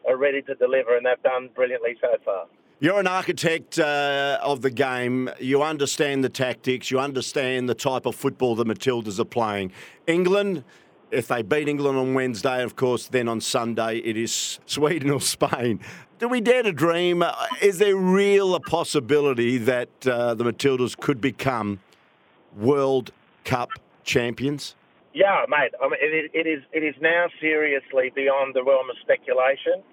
are 0.07 0.17
ready 0.17 0.41
to 0.43 0.55
deliver, 0.55 0.95
and 0.95 1.05
they've 1.05 1.23
done 1.23 1.49
brilliantly 1.55 1.95
so 2.01 2.15
far. 2.23 2.45
You're 2.79 2.99
an 2.99 3.07
architect 3.07 3.79
uh, 3.79 4.37
of 4.43 4.61
the 4.61 4.69
game. 4.69 5.29
You 5.39 5.63
understand 5.63 6.25
the 6.25 6.29
tactics. 6.29 6.91
You 6.91 6.99
understand 6.99 7.69
the 7.69 7.73
type 7.73 8.05
of 8.05 8.15
football 8.15 8.53
the 8.53 8.65
Matildas 8.65 9.17
are 9.17 9.23
playing. 9.23 9.71
England, 10.07 10.65
if 11.11 11.27
they 11.27 11.41
beat 11.41 11.67
England 11.67 11.97
on 11.97 12.13
Wednesday, 12.13 12.63
of 12.63 12.75
course, 12.75 13.07
then 13.07 13.27
on 13.27 13.41
Sunday 13.41 13.97
it 13.99 14.17
is 14.17 14.59
Sweden 14.65 15.09
or 15.09 15.21
Spain. 15.21 15.79
Do 16.17 16.29
we 16.29 16.39
dare 16.41 16.63
to 16.63 16.71
dream? 16.71 17.23
Uh, 17.23 17.33
is 17.61 17.77
there 17.77 17.95
real 17.95 18.55
a 18.55 18.59
possibility 18.59 19.57
that 19.57 19.89
uh, 20.07 20.33
the 20.33 20.45
Matildas 20.45 20.97
could 20.97 21.19
become 21.19 21.79
World 22.55 23.11
Cup 23.43 23.69
champions? 24.03 24.75
Yeah, 25.13 25.45
mate. 25.49 25.71
I 25.81 25.89
mean, 25.89 25.99
it, 26.01 26.31
it 26.33 26.47
is 26.47 26.63
it 26.71 26.83
is 26.83 26.95
now 27.01 27.27
seriously 27.39 28.11
beyond 28.15 28.53
the 28.53 28.63
realm 28.63 28.89
of 28.89 28.95
speculation, 29.01 29.83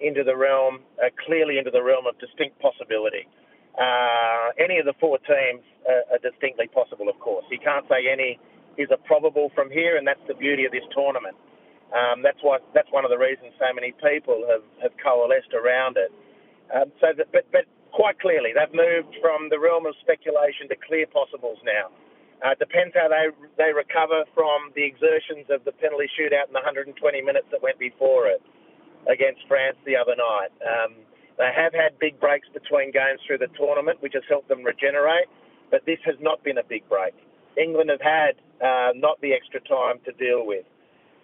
into 0.00 0.24
the 0.24 0.36
realm, 0.36 0.80
uh, 1.02 1.10
clearly 1.26 1.58
into 1.58 1.70
the 1.70 1.82
realm 1.82 2.06
of 2.06 2.18
distinct 2.18 2.58
possibility. 2.60 3.26
Uh, 3.78 4.50
any 4.58 4.78
of 4.78 4.86
the 4.86 4.94
four 4.98 5.18
teams 5.18 5.62
are 5.86 6.18
distinctly 6.18 6.66
possible, 6.66 7.08
of 7.08 7.18
course. 7.20 7.44
You 7.50 7.58
can't 7.58 7.86
say 7.88 8.10
any 8.10 8.38
is 8.78 8.88
a 8.94 8.96
probable 8.96 9.50
from 9.54 9.70
here, 9.70 9.98
and 9.98 10.06
that's 10.06 10.22
the 10.30 10.38
beauty 10.38 10.64
of 10.64 10.72
this 10.72 10.86
tournament. 10.94 11.36
Um, 11.90 12.22
that's 12.22 12.38
why 12.40 12.58
that's 12.72 12.88
one 12.94 13.04
of 13.04 13.10
the 13.10 13.18
reasons 13.18 13.52
so 13.58 13.68
many 13.74 13.92
people 13.98 14.46
have, 14.46 14.64
have 14.80 14.94
coalesced 15.02 15.52
around 15.52 15.98
it. 15.98 16.12
Um, 16.70 16.92
so, 17.00 17.10
that, 17.16 17.32
but 17.32 17.44
but 17.50 17.66
quite 17.90 18.20
clearly, 18.20 18.54
they've 18.54 18.72
moved 18.72 19.16
from 19.20 19.50
the 19.50 19.58
realm 19.58 19.84
of 19.84 19.98
speculation 20.00 20.68
to 20.68 20.76
clear 20.78 21.08
possibles 21.10 21.58
now. 21.64 21.90
Uh, 22.38 22.54
depends 22.54 22.94
how 22.94 23.08
they 23.10 23.34
they 23.58 23.74
recover 23.74 24.22
from 24.30 24.70
the 24.78 24.84
exertions 24.84 25.50
of 25.50 25.64
the 25.64 25.72
penalty 25.72 26.06
shootout 26.14 26.46
in 26.46 26.54
the 26.54 26.62
120 26.62 26.94
minutes 27.24 27.48
that 27.50 27.58
went 27.58 27.80
before 27.82 28.28
it 28.28 28.38
against 29.10 29.42
France 29.48 29.76
the 29.82 29.96
other 29.96 30.14
night. 30.14 30.52
Um, 30.62 31.02
they 31.40 31.50
have 31.54 31.72
had 31.72 31.98
big 31.98 32.20
breaks 32.20 32.46
between 32.52 32.92
games 32.92 33.18
through 33.26 33.38
the 33.38 33.50
tournament, 33.56 34.02
which 34.02 34.14
has 34.14 34.22
helped 34.28 34.48
them 34.48 34.62
regenerate, 34.62 35.30
but 35.70 35.86
this 35.86 35.98
has 36.04 36.16
not 36.20 36.42
been 36.44 36.58
a 36.58 36.66
big 36.66 36.86
break. 36.88 37.14
England 37.56 37.90
have 37.90 38.02
had 38.02 38.38
uh, 38.62 38.90
not 38.94 39.20
the 39.20 39.32
extra 39.32 39.60
time 39.60 39.98
to 40.04 40.12
deal 40.12 40.46
with. 40.46 40.64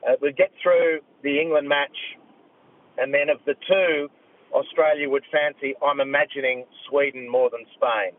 Uh, 0.07 0.15
we 0.21 0.33
get 0.33 0.51
through 0.63 1.01
the 1.23 1.41
England 1.41 1.69
match, 1.69 1.97
and 2.99 3.13
then 3.13 3.29
of 3.29 3.39
the 3.47 3.55
two, 3.67 4.09
Australia 4.53 5.09
would 5.09 5.25
fancy. 5.33 5.75
I'm 5.83 6.01
imagining 6.01 6.65
Sweden 6.89 7.29
more 7.29 7.51
than 7.51 7.65
Spain. 7.75 8.13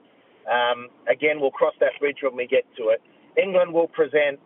Um, 0.45 0.89
again, 1.07 1.39
we'll 1.39 1.51
cross 1.55 1.73
that 1.79 1.93
bridge 1.99 2.17
when 2.21 2.35
we 2.35 2.45
get 2.47 2.65
to 2.77 2.89
it. 2.89 3.01
England 3.37 3.73
will 3.73 3.87
present 3.87 4.39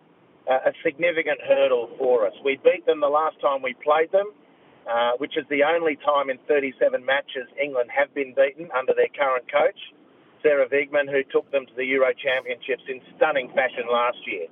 uh, 0.49 0.69
a 0.69 0.73
significant 0.83 1.39
hurdle 1.47 1.89
for 1.97 2.25
us. 2.25 2.33
We 2.43 2.59
beat 2.63 2.85
them 2.85 3.01
the 3.01 3.09
last 3.09 3.39
time 3.41 3.61
we 3.61 3.75
played 3.83 4.11
them, 4.11 4.31
uh, 4.89 5.11
which 5.17 5.37
is 5.37 5.45
the 5.49 5.63
only 5.63 5.97
time 5.97 6.29
in 6.29 6.37
37 6.47 7.03
matches 7.03 7.47
England 7.61 7.89
have 7.93 8.13
been 8.13 8.33
beaten 8.33 8.69
under 8.77 8.93
their 8.93 9.11
current 9.13 9.45
coach, 9.51 9.77
Sarina 10.43 10.71
Wiegman, 10.71 11.09
who 11.11 11.23
took 11.31 11.49
them 11.51 11.65
to 11.65 11.75
the 11.75 11.85
Euro 11.85 12.13
Championships 12.13 12.83
in 12.87 13.01
stunning 13.17 13.49
fashion 13.53 13.85
last 13.91 14.17
year. 14.25 14.47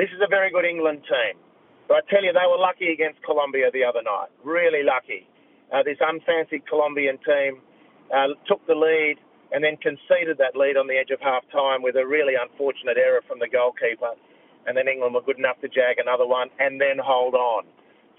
This 0.00 0.08
is 0.16 0.24
a 0.24 0.32
very 0.32 0.48
good 0.48 0.64
England 0.64 1.04
team. 1.04 1.36
But 1.84 2.00
I 2.00 2.02
tell 2.08 2.24
you, 2.24 2.32
they 2.32 2.48
were 2.48 2.56
lucky 2.56 2.88
against 2.88 3.20
Colombia 3.20 3.68
the 3.68 3.84
other 3.84 4.00
night. 4.00 4.32
Really 4.40 4.80
lucky. 4.80 5.28
Uh, 5.68 5.84
this 5.84 6.00
unfancied 6.00 6.64
Colombian 6.64 7.20
team 7.20 7.60
uh, 8.08 8.32
took 8.48 8.64
the 8.64 8.72
lead 8.72 9.20
and 9.52 9.60
then 9.60 9.76
conceded 9.76 10.40
that 10.40 10.56
lead 10.56 10.80
on 10.80 10.88
the 10.88 10.96
edge 10.96 11.12
of 11.12 11.20
half 11.20 11.44
time 11.52 11.84
with 11.84 12.00
a 12.00 12.06
really 12.08 12.32
unfortunate 12.32 12.96
error 12.96 13.20
from 13.28 13.44
the 13.44 13.48
goalkeeper. 13.52 14.16
And 14.64 14.72
then 14.72 14.88
England 14.88 15.12
were 15.12 15.20
good 15.20 15.36
enough 15.36 15.60
to 15.60 15.68
jag 15.68 16.00
another 16.00 16.24
one 16.24 16.48
and 16.56 16.80
then 16.80 16.96
hold 16.96 17.36
on. 17.36 17.68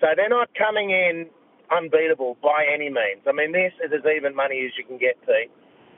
So 0.05 0.13
they're 0.13 0.29
not 0.29 0.53
coming 0.53 0.93
in 0.93 1.33
unbeatable 1.73 2.37
by 2.45 2.69
any 2.69 2.93
means. 2.93 3.25
I 3.25 3.33
mean, 3.33 3.57
this 3.57 3.73
is 3.81 3.89
as 3.89 4.05
even 4.05 4.37
money 4.37 4.69
as 4.69 4.77
you 4.77 4.85
can 4.85 5.01
get, 5.01 5.17
Pete. 5.25 5.49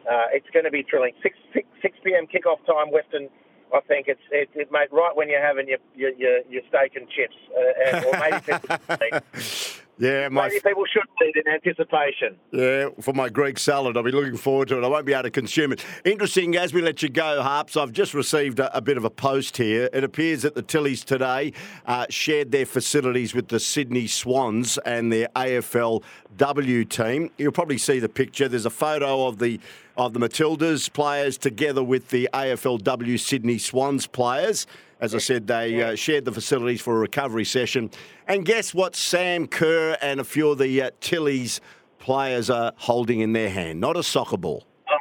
Uh, 0.07 0.31
it's 0.31 0.47
going 0.55 0.63
to 0.63 0.71
be 0.71 0.87
thrilling. 0.87 1.11
6, 1.19 1.35
6, 1.51 1.67
6 1.83 2.07
p.m. 2.07 2.23
kickoff 2.31 2.63
time, 2.63 2.87
Western 2.87 3.27
I 3.73 3.79
think 3.81 4.07
it's 4.07 4.21
it, 4.31 4.49
it 4.53 4.71
mate 4.71 4.91
right 4.91 5.15
when 5.15 5.29
you're 5.29 5.41
having 5.41 5.67
your 5.67 5.79
your, 5.95 6.11
your, 6.11 6.39
your 6.49 6.61
steak 6.69 6.95
and 6.95 7.09
chips, 7.09 7.35
uh, 7.57 7.97
and, 7.97 8.05
or 8.05 8.13
maybe 8.19 9.19
Yeah, 9.99 10.27
my 10.29 10.47
maybe 10.47 10.59
people 10.59 10.85
should 10.91 11.03
eat 11.23 11.35
in 11.35 11.51
anticipation. 11.51 12.35
Yeah, 12.51 12.89
for 12.99 13.13
my 13.13 13.29
Greek 13.29 13.59
salad, 13.59 13.95
I'll 13.95 14.03
be 14.03 14.11
looking 14.11 14.37
forward 14.37 14.67
to 14.69 14.77
it. 14.77 14.83
I 14.83 14.87
won't 14.87 15.05
be 15.05 15.13
able 15.13 15.23
to 15.23 15.31
consume 15.31 15.71
it. 15.71 15.85
Interesting, 16.03 16.57
as 16.57 16.73
we 16.73 16.81
let 16.81 17.03
you 17.03 17.09
go, 17.09 17.41
Harps, 17.43 17.77
I've 17.77 17.91
just 17.91 18.13
received 18.13 18.59
a, 18.59 18.75
a 18.75 18.81
bit 18.81 18.97
of 18.97 19.05
a 19.05 19.11
post 19.11 19.57
here. 19.57 19.89
It 19.93 20.03
appears 20.03 20.41
that 20.41 20.55
the 20.55 20.63
Tillies 20.63 21.03
today 21.03 21.53
uh, 21.85 22.07
shared 22.09 22.51
their 22.51 22.65
facilities 22.65 23.35
with 23.35 23.49
the 23.49 23.59
Sydney 23.59 24.07
Swans 24.07 24.79
and 24.79 25.13
their 25.13 25.27
AFLW 25.35 26.89
team. 26.89 27.29
You'll 27.37 27.51
probably 27.51 27.77
see 27.77 27.99
the 27.99 28.09
picture. 28.09 28.47
There's 28.47 28.65
a 28.65 28.71
photo 28.71 29.27
of 29.27 29.37
the 29.39 29.59
of 29.95 30.13
the 30.13 30.19
Matildas 30.19 30.91
players 30.91 31.37
together 31.37 31.83
with 31.83 32.09
the 32.09 32.27
AFLW 32.33 33.19
Sydney 33.19 33.59
Swans 33.59 34.07
players. 34.07 34.65
As 35.03 35.13
I 35.13 35.17
said, 35.17 35.47
they 35.47 35.83
uh, 35.83 35.95
shared 35.95 36.23
the 36.23 36.31
facilities 36.31 36.79
for 36.79 36.95
a 36.95 36.97
recovery 36.97 37.43
session. 37.43 37.91
And 38.25 38.45
guess 38.45 38.73
what 38.73 38.95
Sam 38.95 39.47
Kerr 39.47 39.97
and 40.01 40.21
a 40.21 40.23
few 40.23 40.49
of 40.49 40.59
the 40.59 40.81
uh, 40.81 40.91
Tillies 41.01 41.59
players 41.99 42.49
are 42.49 42.71
holding 42.77 43.19
in 43.19 43.33
their 43.33 43.49
hand? 43.49 43.81
Not 43.81 43.97
a 43.97 44.03
soccer 44.03 44.37
ball. 44.37 44.65
Oh, 44.89 44.95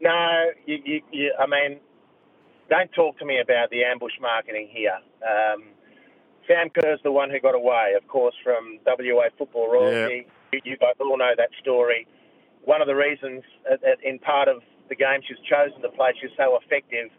no, 0.00 0.44
you, 0.66 0.78
you, 0.84 1.02
you, 1.12 1.32
I 1.38 1.46
mean, 1.46 1.78
don't 2.68 2.90
talk 2.94 3.16
to 3.20 3.24
me 3.24 3.38
about 3.38 3.70
the 3.70 3.84
ambush 3.84 4.14
marketing 4.20 4.70
here. 4.72 4.98
Um, 5.22 5.66
Sam 6.48 6.68
Kerr's 6.70 6.98
the 7.04 7.12
one 7.12 7.30
who 7.30 7.38
got 7.38 7.54
away, 7.54 7.92
of 7.96 8.08
course, 8.08 8.34
from 8.42 8.80
WA 8.84 9.28
football 9.38 9.70
royalty. 9.70 10.26
You, 10.52 10.60
you 10.64 10.76
both 10.80 10.96
all 10.98 11.16
know 11.16 11.34
that 11.36 11.50
story. 11.62 12.08
One 12.64 12.82
of 12.82 12.88
the 12.88 12.96
reasons, 12.96 13.44
uh, 13.70 13.76
in 14.02 14.18
part 14.18 14.48
of 14.48 14.62
the 14.88 14.96
game 14.96 15.20
she's 15.28 15.38
chosen 15.48 15.80
to 15.82 15.90
play, 15.90 16.10
she's 16.20 16.32
so 16.36 16.58
effective, 16.60 17.10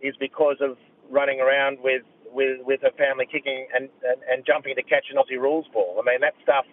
is 0.00 0.14
because 0.20 0.58
of 0.60 0.76
running 1.10 1.40
around 1.40 1.78
with, 1.80 2.02
with, 2.32 2.60
with 2.64 2.80
her 2.82 2.92
family 2.98 3.26
kicking 3.26 3.66
and, 3.74 3.88
and, 4.02 4.18
and 4.30 4.46
jumping 4.46 4.74
to 4.76 4.82
catch 4.82 5.06
an 5.10 5.16
Aussie 5.16 5.40
rules 5.40 5.66
ball. 5.72 5.98
I 6.00 6.04
mean, 6.04 6.20
that 6.20 6.34
stuff, 6.42 6.64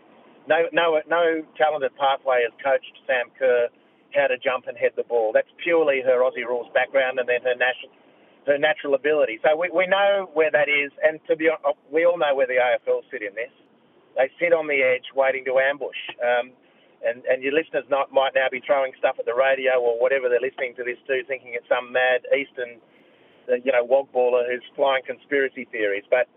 no, 0.48 0.68
no, 0.72 1.00
no 1.08 1.44
talented 1.58 1.96
pathway 1.96 2.44
has 2.44 2.54
coached 2.64 2.94
Sam 3.08 3.32
Kerr 3.38 3.70
how 4.14 4.28
to 4.28 4.38
jump 4.38 4.68
and 4.68 4.78
head 4.78 4.94
the 4.96 5.04
ball. 5.04 5.32
That's 5.34 5.50
purely 5.64 6.02
her 6.06 6.22
Aussie 6.22 6.46
rules 6.46 6.70
background 6.74 7.18
and 7.18 7.28
then 7.28 7.42
her 7.42 7.58
national, 7.58 7.92
her 8.46 8.58
natural 8.58 8.94
ability. 8.94 9.40
So 9.42 9.58
we, 9.58 9.70
we 9.74 9.88
know 9.88 10.30
where 10.34 10.52
that 10.52 10.70
is, 10.70 10.92
and 11.02 11.20
to 11.28 11.36
be 11.36 11.50
honest, 11.50 11.80
we 11.92 12.06
all 12.06 12.18
know 12.18 12.36
where 12.36 12.48
the 12.48 12.62
AFL 12.62 13.02
sit 13.10 13.22
in 13.22 13.34
this. 13.34 13.52
They 14.16 14.30
sit 14.38 14.54
on 14.54 14.68
the 14.70 14.86
edge 14.86 15.10
waiting 15.16 15.44
to 15.46 15.58
ambush. 15.58 15.98
Um, 16.22 16.54
and, 17.04 17.26
and 17.28 17.44
your 17.44 17.52
listeners 17.52 17.84
not, 17.90 18.14
might 18.14 18.32
now 18.34 18.48
be 18.48 18.64
throwing 18.64 18.94
stuff 18.98 19.18
at 19.20 19.26
the 19.26 19.36
radio 19.36 19.76
or 19.82 20.00
whatever 20.00 20.30
they're 20.30 20.44
listening 20.44 20.76
to 20.80 20.84
this 20.88 20.98
to, 21.08 21.20
thinking 21.28 21.52
it's 21.54 21.68
some 21.68 21.92
mad 21.92 22.24
Eastern 22.32 22.80
you 23.48 23.72
know, 23.72 23.86
wogballer 23.86 24.46
who's 24.50 24.64
flying 24.76 25.04
conspiracy 25.06 25.68
theories. 25.72 26.04
But, 26.10 26.28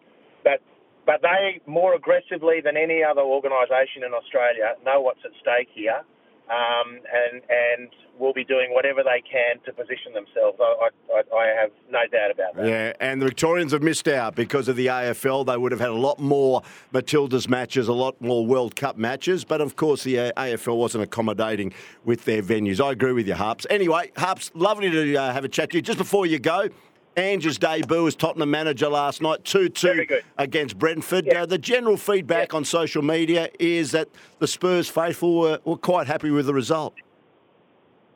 but, 0.45 0.61
but 1.07 1.23
they 1.23 1.61
more 1.67 1.95
aggressively 1.95 2.61
than 2.65 2.77
any 2.77 3.03
other 3.03 3.23
organisation 3.23 4.03
in 4.05 4.13
Australia 4.13 4.75
know 4.85 5.01
what's 5.01 5.21
at 5.25 5.33
stake 5.41 5.69
here. 5.75 6.03
um, 6.51 7.01
and 7.13 7.43
and 7.49 7.89
will 8.19 8.33
be 8.33 8.45
doing 8.45 8.73
whatever 8.73 9.03
they 9.03 9.21
can 9.21 9.59
to 9.65 9.73
position 9.73 10.13
themselves. 10.15 10.59
I, 10.61 10.89
I, 11.13 11.37
I, 11.37 11.61
have 11.61 11.71
no 11.91 12.07
doubt 12.11 12.31
about 12.31 12.57
that. 12.57 12.67
Yeah, 12.67 12.93
and 12.99 13.21
the 13.21 13.27
Victorians 13.27 13.73
have 13.73 13.83
missed 13.83 14.09
out 14.09 14.35
because 14.35 14.69
of 14.69 14.77
the 14.77 14.87
AFL. 14.87 15.45
They 15.45 15.57
would 15.57 15.73
have 15.73 15.81
had 15.81 15.91
a 15.91 15.95
lot 15.95 16.19
more 16.19 16.63
Matildas 16.95 17.49
matches, 17.49 17.89
a 17.89 17.93
lot 17.93 18.19
more 18.21 18.47
World 18.47 18.75
Cup 18.77 18.97
matches, 18.97 19.45
but 19.45 19.61
of 19.61 19.77
course 19.77 20.05
the 20.05 20.33
AFL 20.37 20.77
wasn't 20.77 21.05
accommodating 21.05 21.75
with 22.05 22.25
their 22.25 22.43
venues. 22.43 22.83
I 22.83 22.93
agree 22.93 23.13
with 23.13 23.27
you, 23.27 23.35
Harps. 23.35 23.67
Anyway, 23.69 24.13
Harps, 24.17 24.51
lovely 24.55 24.91
to 24.91 25.17
uh, 25.17 25.33
have 25.33 25.45
a 25.45 25.49
chat 25.49 25.71
to 25.71 25.79
you. 25.79 25.83
Just 25.83 25.99
before 25.99 26.27
you 26.27 26.39
go, 26.39 26.69
Ange's 27.17 27.59
debut 27.59 28.07
as 28.07 28.15
Tottenham 28.15 28.51
manager 28.51 28.89
last 28.89 29.23
night, 29.23 29.43
2 29.45 29.71
2 29.71 30.07
against 30.37 30.79
Brentford. 30.79 31.27
Yeah. 31.27 31.43
Uh, 31.43 31.47
the 31.47 31.59
general 31.59 31.97
feedback 31.97 32.53
yeah. 32.53 32.57
on 32.59 32.65
social 32.65 33.03
media 33.03 33.49
is 33.59 33.93
that 33.93 34.09
the 34.39 34.47
Spurs 34.47 34.89
faithful 34.89 35.39
were, 35.39 35.61
were 35.65 35.79
quite 35.79 36.07
happy 36.07 36.31
with 36.31 36.47
the 36.47 36.55
result. 36.55 36.95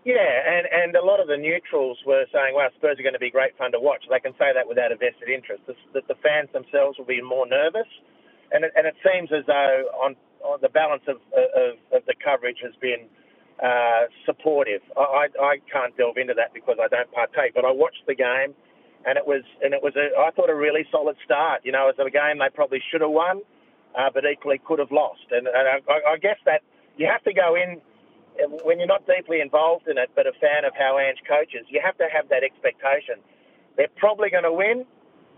Yeah, 0.04 0.16
and, 0.16 0.66
and 0.72 0.96
a 0.96 1.04
lot 1.04 1.20
of 1.20 1.28
the 1.28 1.36
neutrals 1.36 1.98
were 2.06 2.24
saying, 2.32 2.54
well, 2.54 2.68
Spurs 2.76 2.98
are 2.98 3.02
going 3.02 3.14
to 3.14 3.20
be 3.20 3.30
great 3.30 3.56
fun 3.58 3.72
to 3.72 3.80
watch. 3.80 4.04
They 4.08 4.20
can 4.20 4.32
say 4.32 4.52
that 4.54 4.66
without 4.66 4.92
a 4.92 4.96
vested 4.96 5.28
interest. 5.28 5.62
The, 5.66 5.74
the, 5.92 6.00
the 6.08 6.14
fans 6.22 6.48
themselves 6.52 6.98
will 6.98 7.04
be 7.04 7.20
more 7.20 7.46
nervous. 7.46 7.88
And 8.52 8.64
it, 8.64 8.72
and 8.76 8.86
it 8.86 8.96
seems 9.04 9.30
as 9.32 9.44
though 9.46 9.88
on, 10.00 10.16
on 10.42 10.58
the 10.62 10.70
balance 10.70 11.04
of, 11.06 11.16
of, 11.36 11.76
of 11.92 12.02
the 12.06 12.14
coverage 12.24 12.56
has 12.64 12.72
been 12.80 13.08
uh, 13.62 14.08
supportive. 14.24 14.80
I, 14.96 15.28
I 15.40 15.56
can't 15.70 15.96
delve 15.96 16.16
into 16.16 16.32
that 16.34 16.54
because 16.54 16.76
I 16.80 16.88
don't 16.88 17.12
partake, 17.12 17.52
but 17.54 17.64
I 17.64 17.70
watched 17.70 18.04
the 18.06 18.14
game 18.14 18.56
and 19.06 19.16
it 19.16 19.26
was 19.26 19.42
and 19.62 19.72
it 19.74 19.82
was 19.82 19.94
a 19.96 20.12
I 20.18 20.30
thought 20.30 20.50
a 20.50 20.54
really 20.54 20.86
solid 20.90 21.16
start. 21.24 21.62
You 21.64 21.72
know, 21.72 21.88
it 21.88 21.96
was 21.96 22.06
a 22.06 22.10
game 22.10 22.38
they 22.38 22.52
probably 22.52 22.82
should 22.90 23.00
have 23.00 23.10
won, 23.10 23.40
uh, 23.98 24.10
but 24.12 24.24
equally 24.24 24.60
could 24.64 24.78
have 24.78 24.92
lost. 24.92 25.24
And, 25.30 25.46
and 25.46 25.82
I, 25.88 26.14
I 26.14 26.16
guess 26.18 26.38
that 26.44 26.62
you 26.96 27.06
have 27.06 27.22
to 27.24 27.32
go 27.32 27.56
in 27.56 27.80
when 28.64 28.78
you're 28.78 28.88
not 28.88 29.06
deeply 29.06 29.40
involved 29.40 29.88
in 29.88 29.98
it, 29.98 30.10
but 30.14 30.26
a 30.26 30.32
fan 30.40 30.64
of 30.64 30.72
how 30.78 30.98
Ange 30.98 31.20
coaches. 31.28 31.66
You 31.68 31.80
have 31.84 31.96
to 31.98 32.06
have 32.12 32.28
that 32.28 32.42
expectation. 32.42 33.20
They're 33.76 33.92
probably 33.96 34.30
going 34.30 34.44
to 34.44 34.52
win, 34.52 34.84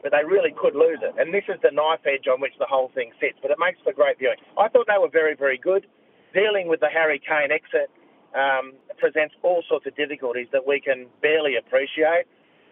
but 0.02 0.12
they 0.12 0.24
really 0.24 0.54
could 0.54 0.74
lose 0.74 0.98
it. 1.02 1.14
And 1.18 1.32
this 1.32 1.44
is 1.48 1.60
the 1.62 1.70
knife 1.70 2.04
edge 2.06 2.26
on 2.26 2.40
which 2.40 2.54
the 2.58 2.66
whole 2.66 2.90
thing 2.94 3.12
sits. 3.20 3.38
But 3.40 3.50
it 3.50 3.58
makes 3.58 3.78
for 3.82 3.92
great 3.92 4.18
viewing. 4.18 4.36
I 4.58 4.68
thought 4.68 4.86
they 4.86 4.98
were 5.00 5.10
very, 5.10 5.34
very 5.34 5.58
good. 5.58 5.86
Dealing 6.34 6.68
with 6.68 6.80
the 6.80 6.88
Harry 6.88 7.20
Kane 7.20 7.52
exit 7.52 7.90
um, 8.34 8.74
presents 8.98 9.34
all 9.42 9.62
sorts 9.68 9.86
of 9.86 9.96
difficulties 9.96 10.48
that 10.52 10.66
we 10.66 10.80
can 10.80 11.06
barely 11.20 11.56
appreciate. 11.56 12.24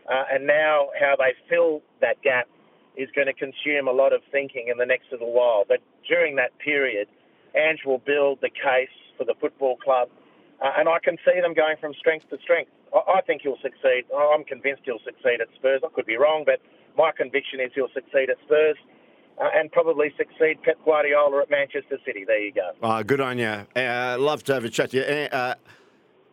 Uh, 0.08 0.24
and 0.32 0.46
now 0.46 0.88
how 0.98 1.14
they 1.16 1.34
fill 1.48 1.82
that 2.00 2.20
gap 2.22 2.48
is 2.96 3.08
going 3.14 3.26
to 3.26 3.32
consume 3.32 3.88
a 3.88 3.92
lot 3.92 4.12
of 4.12 4.20
thinking 4.32 4.68
in 4.70 4.78
the 4.78 4.86
next 4.86 5.06
little 5.12 5.32
while. 5.32 5.64
But 5.66 5.80
during 6.08 6.36
that 6.36 6.56
period, 6.58 7.08
Ange 7.54 7.80
will 7.84 7.98
build 7.98 8.38
the 8.40 8.50
case 8.50 8.94
for 9.16 9.24
the 9.24 9.34
football 9.40 9.76
club, 9.76 10.08
uh, 10.62 10.72
and 10.78 10.88
I 10.88 10.98
can 10.98 11.16
see 11.24 11.40
them 11.40 11.54
going 11.54 11.76
from 11.80 11.94
strength 11.94 12.28
to 12.30 12.38
strength. 12.42 12.70
I, 12.94 13.18
I 13.18 13.20
think 13.22 13.42
he'll 13.42 13.60
succeed. 13.62 14.04
I'm 14.14 14.44
convinced 14.44 14.82
he'll 14.84 15.04
succeed 15.04 15.40
at 15.40 15.48
Spurs. 15.56 15.82
I 15.84 15.88
could 15.94 16.06
be 16.06 16.16
wrong, 16.16 16.44
but 16.44 16.60
my 16.96 17.12
conviction 17.12 17.60
is 17.60 17.70
he'll 17.74 17.92
succeed 17.94 18.30
at 18.30 18.36
Spurs. 18.44 18.76
Uh, 19.40 19.48
and 19.54 19.72
probably 19.72 20.12
succeed 20.18 20.60
Pep 20.62 20.76
Guardiola 20.84 21.40
at 21.40 21.50
Manchester 21.50 21.96
City. 22.04 22.24
There 22.26 22.44
you 22.44 22.52
go. 22.52 22.72
Oh, 22.82 23.02
good 23.02 23.22
on 23.22 23.38
you. 23.38 23.64
Uh, 23.74 24.18
love 24.18 24.44
to 24.44 24.52
have 24.52 24.64
a 24.64 24.68
chat 24.68 24.90
to 24.90 24.98
you. 24.98 25.02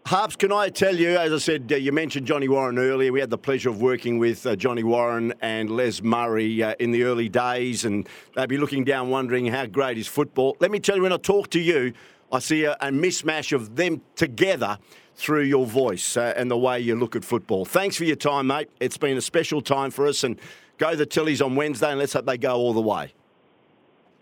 Harps, 0.08 0.38
can 0.38 0.54
I 0.54 0.70
tell 0.70 0.96
you, 0.96 1.18
as 1.18 1.34
I 1.34 1.38
said, 1.38 1.70
uh, 1.70 1.76
you 1.76 1.92
mentioned 1.92 2.28
Johnny 2.28 2.48
Warren 2.48 2.80
earlier. 2.80 3.12
We 3.12 3.20
had 3.20 3.30
the 3.30 3.38
pleasure 3.38 3.68
of 3.68 3.82
working 3.82 4.20
with 4.20 4.48
uh, 4.48 4.56
Johnny 4.56 4.82
Warren 4.82 5.34
and 5.42 5.70
Les 5.70 6.02
Murray 6.02 6.64
uh, 6.64 6.76
in 6.80 6.92
the 6.92 7.04
early 7.04 7.28
days, 7.28 7.84
and 7.84 8.08
they'd 8.34 8.48
be 8.48 8.58
looking 8.58 8.86
down 8.86 9.10
wondering 9.10 9.48
how 9.48 9.66
great 9.66 9.98
is 9.98 10.08
football. 10.08 10.56
Let 10.62 10.72
me 10.72 10.80
tell 10.80 10.96
you, 10.96 11.02
when 11.02 11.12
I 11.12 11.18
talk 11.18 11.50
to 11.50 11.60
you, 11.60 11.92
I 12.32 12.40
see 12.40 12.64
a, 12.64 12.78
a 12.80 12.88
mismatch 12.88 13.52
of 13.52 13.76
them 13.76 14.02
together 14.16 14.78
through 15.16 15.44
your 15.44 15.66
voice 15.66 16.16
uh, 16.16 16.34
and 16.38 16.50
the 16.50 16.58
way 16.58 16.80
you 16.80 16.96
look 16.96 17.18
at 17.18 17.26
football. 17.26 17.66
Thanks 17.66 17.98
for 17.98 18.06
your 18.06 18.16
time, 18.16 18.48
mate. 18.48 18.70
It's 18.80 18.98
been 18.98 19.18
a 19.18 19.22
special 19.22 19.62
time 19.62 19.92
for 19.92 20.08
us, 20.08 20.24
and 20.24 20.40
go 20.78 20.96
the 20.96 21.06
Tillies 21.06 21.46
on 21.46 21.58
Wednesday, 21.58 21.90
and 21.90 22.00
let's 22.00 22.14
hope 22.14 22.28
they 22.28 22.38
go 22.38 22.56
all 22.56 22.72
the 22.72 22.80
way. 22.80 23.14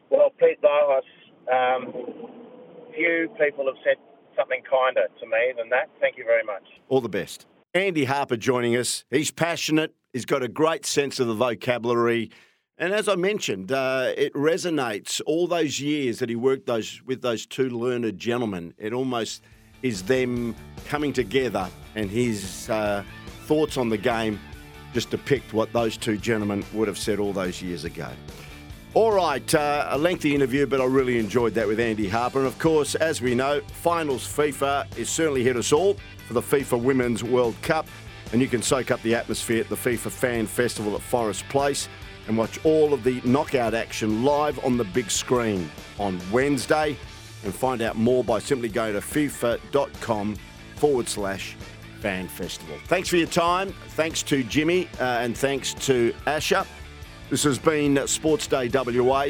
Well, 0.09 0.31
Pete 0.39 0.59
Vilas, 0.61 1.05
um, 1.53 1.93
few 2.91 3.29
people 3.39 3.67
have 3.67 3.75
said 3.83 3.97
something 4.35 4.61
kinder 4.69 5.07
to 5.19 5.25
me 5.25 5.53
than 5.57 5.69
that. 5.69 5.89
Thank 5.99 6.17
you 6.17 6.25
very 6.25 6.43
much. 6.43 6.63
All 6.89 7.01
the 7.01 7.09
best. 7.09 7.45
Andy 7.73 8.05
Harper 8.05 8.37
joining 8.37 8.75
us. 8.75 9.03
He's 9.09 9.31
passionate. 9.31 9.93
He's 10.13 10.25
got 10.25 10.43
a 10.43 10.47
great 10.47 10.85
sense 10.85 11.19
of 11.19 11.27
the 11.27 11.33
vocabulary. 11.33 12.31
And 12.77 12.93
as 12.93 13.07
I 13.07 13.15
mentioned, 13.15 13.71
uh, 13.71 14.13
it 14.17 14.33
resonates. 14.33 15.21
All 15.25 15.47
those 15.47 15.79
years 15.79 16.19
that 16.19 16.29
he 16.29 16.35
worked 16.35 16.67
those 16.67 17.01
with 17.05 17.21
those 17.21 17.45
two 17.45 17.69
learned 17.69 18.17
gentlemen, 18.17 18.73
it 18.77 18.93
almost 18.93 19.43
is 19.81 20.03
them 20.03 20.55
coming 20.87 21.13
together, 21.13 21.69
and 21.95 22.09
his 22.09 22.69
uh, 22.69 23.03
thoughts 23.45 23.77
on 23.77 23.89
the 23.89 23.97
game 23.97 24.39
just 24.93 25.09
depict 25.09 25.53
what 25.53 25.71
those 25.73 25.97
two 25.97 26.17
gentlemen 26.17 26.65
would 26.73 26.87
have 26.87 26.97
said 26.97 27.19
all 27.19 27.33
those 27.33 27.61
years 27.61 27.83
ago. 27.83 28.09
All 28.95 29.11
right, 29.11 29.53
uh, 29.53 29.87
a 29.89 29.97
lengthy 29.97 30.33
interview, 30.33 30.65
but 30.65 30.79
I 30.79 30.85
really 30.85 31.19
enjoyed 31.19 31.53
that 31.55 31.67
with 31.67 31.81
Andy 31.81 32.07
Harper. 32.07 32.39
And 32.39 32.47
of 32.47 32.57
course, 32.59 32.95
as 32.95 33.21
we 33.21 33.35
know, 33.35 33.59
finals 33.59 34.25
FIFA 34.25 34.97
is 34.97 35.09
certainly 35.09 35.43
hit 35.43 35.57
us 35.57 35.73
all 35.73 35.97
for 36.25 36.33
the 36.33 36.41
FIFA 36.41 36.81
Women's 36.81 37.21
World 37.21 37.55
Cup. 37.61 37.89
And 38.31 38.41
you 38.41 38.47
can 38.47 38.61
soak 38.61 38.91
up 38.91 39.01
the 39.01 39.13
atmosphere 39.13 39.59
at 39.59 39.67
the 39.67 39.75
FIFA 39.75 40.09
Fan 40.11 40.47
Festival 40.47 40.95
at 40.95 41.01
Forest 41.01 41.43
Place 41.49 41.89
and 42.29 42.37
watch 42.37 42.63
all 42.63 42.93
of 42.93 43.03
the 43.03 43.19
knockout 43.25 43.73
action 43.73 44.23
live 44.23 44.63
on 44.63 44.77
the 44.77 44.85
big 44.85 45.11
screen 45.11 45.69
on 45.99 46.17
Wednesday. 46.31 46.95
And 47.43 47.53
find 47.53 47.81
out 47.81 47.97
more 47.97 48.23
by 48.23 48.39
simply 48.39 48.69
going 48.69 48.93
to 48.93 49.01
fifa.com 49.01 50.37
forward 50.77 51.09
slash 51.09 51.57
fan 51.99 52.29
festival. 52.29 52.77
Thanks 52.85 53.09
for 53.09 53.17
your 53.17 53.27
time. 53.27 53.73
Thanks 53.89 54.23
to 54.23 54.41
Jimmy 54.43 54.87
uh, 55.01 55.19
and 55.19 55.37
thanks 55.37 55.73
to 55.73 56.13
Asher. 56.27 56.65
This 57.27 57.43
has 57.43 57.57
been 57.57 58.05
Sports 58.07 58.45
Day 58.45 58.69
WA. 58.71 59.29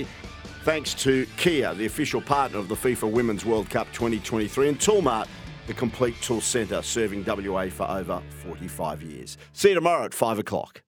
Thanks 0.64 0.94
to 0.96 1.26
Kia, 1.38 1.74
the 1.74 1.86
official 1.86 2.22
partner 2.22 2.60
of 2.60 2.68
the 2.68 2.76
FIFA 2.76 3.10
Women's 3.10 3.46
World 3.46 3.70
Cup 3.70 3.88
2023, 3.94 4.68
and 4.68 4.78
Toolmart, 4.78 5.28
the 5.68 5.74
complete 5.74 6.16
tool 6.22 6.42
centre 6.42 6.82
serving 6.82 7.24
WA 7.24 7.70
for 7.70 7.90
over 7.90 8.22
45 8.44 9.02
years. 9.02 9.38
See 9.54 9.70
you 9.70 9.76
tomorrow 9.76 10.04
at 10.04 10.14
5 10.14 10.40
o'clock. 10.40 10.85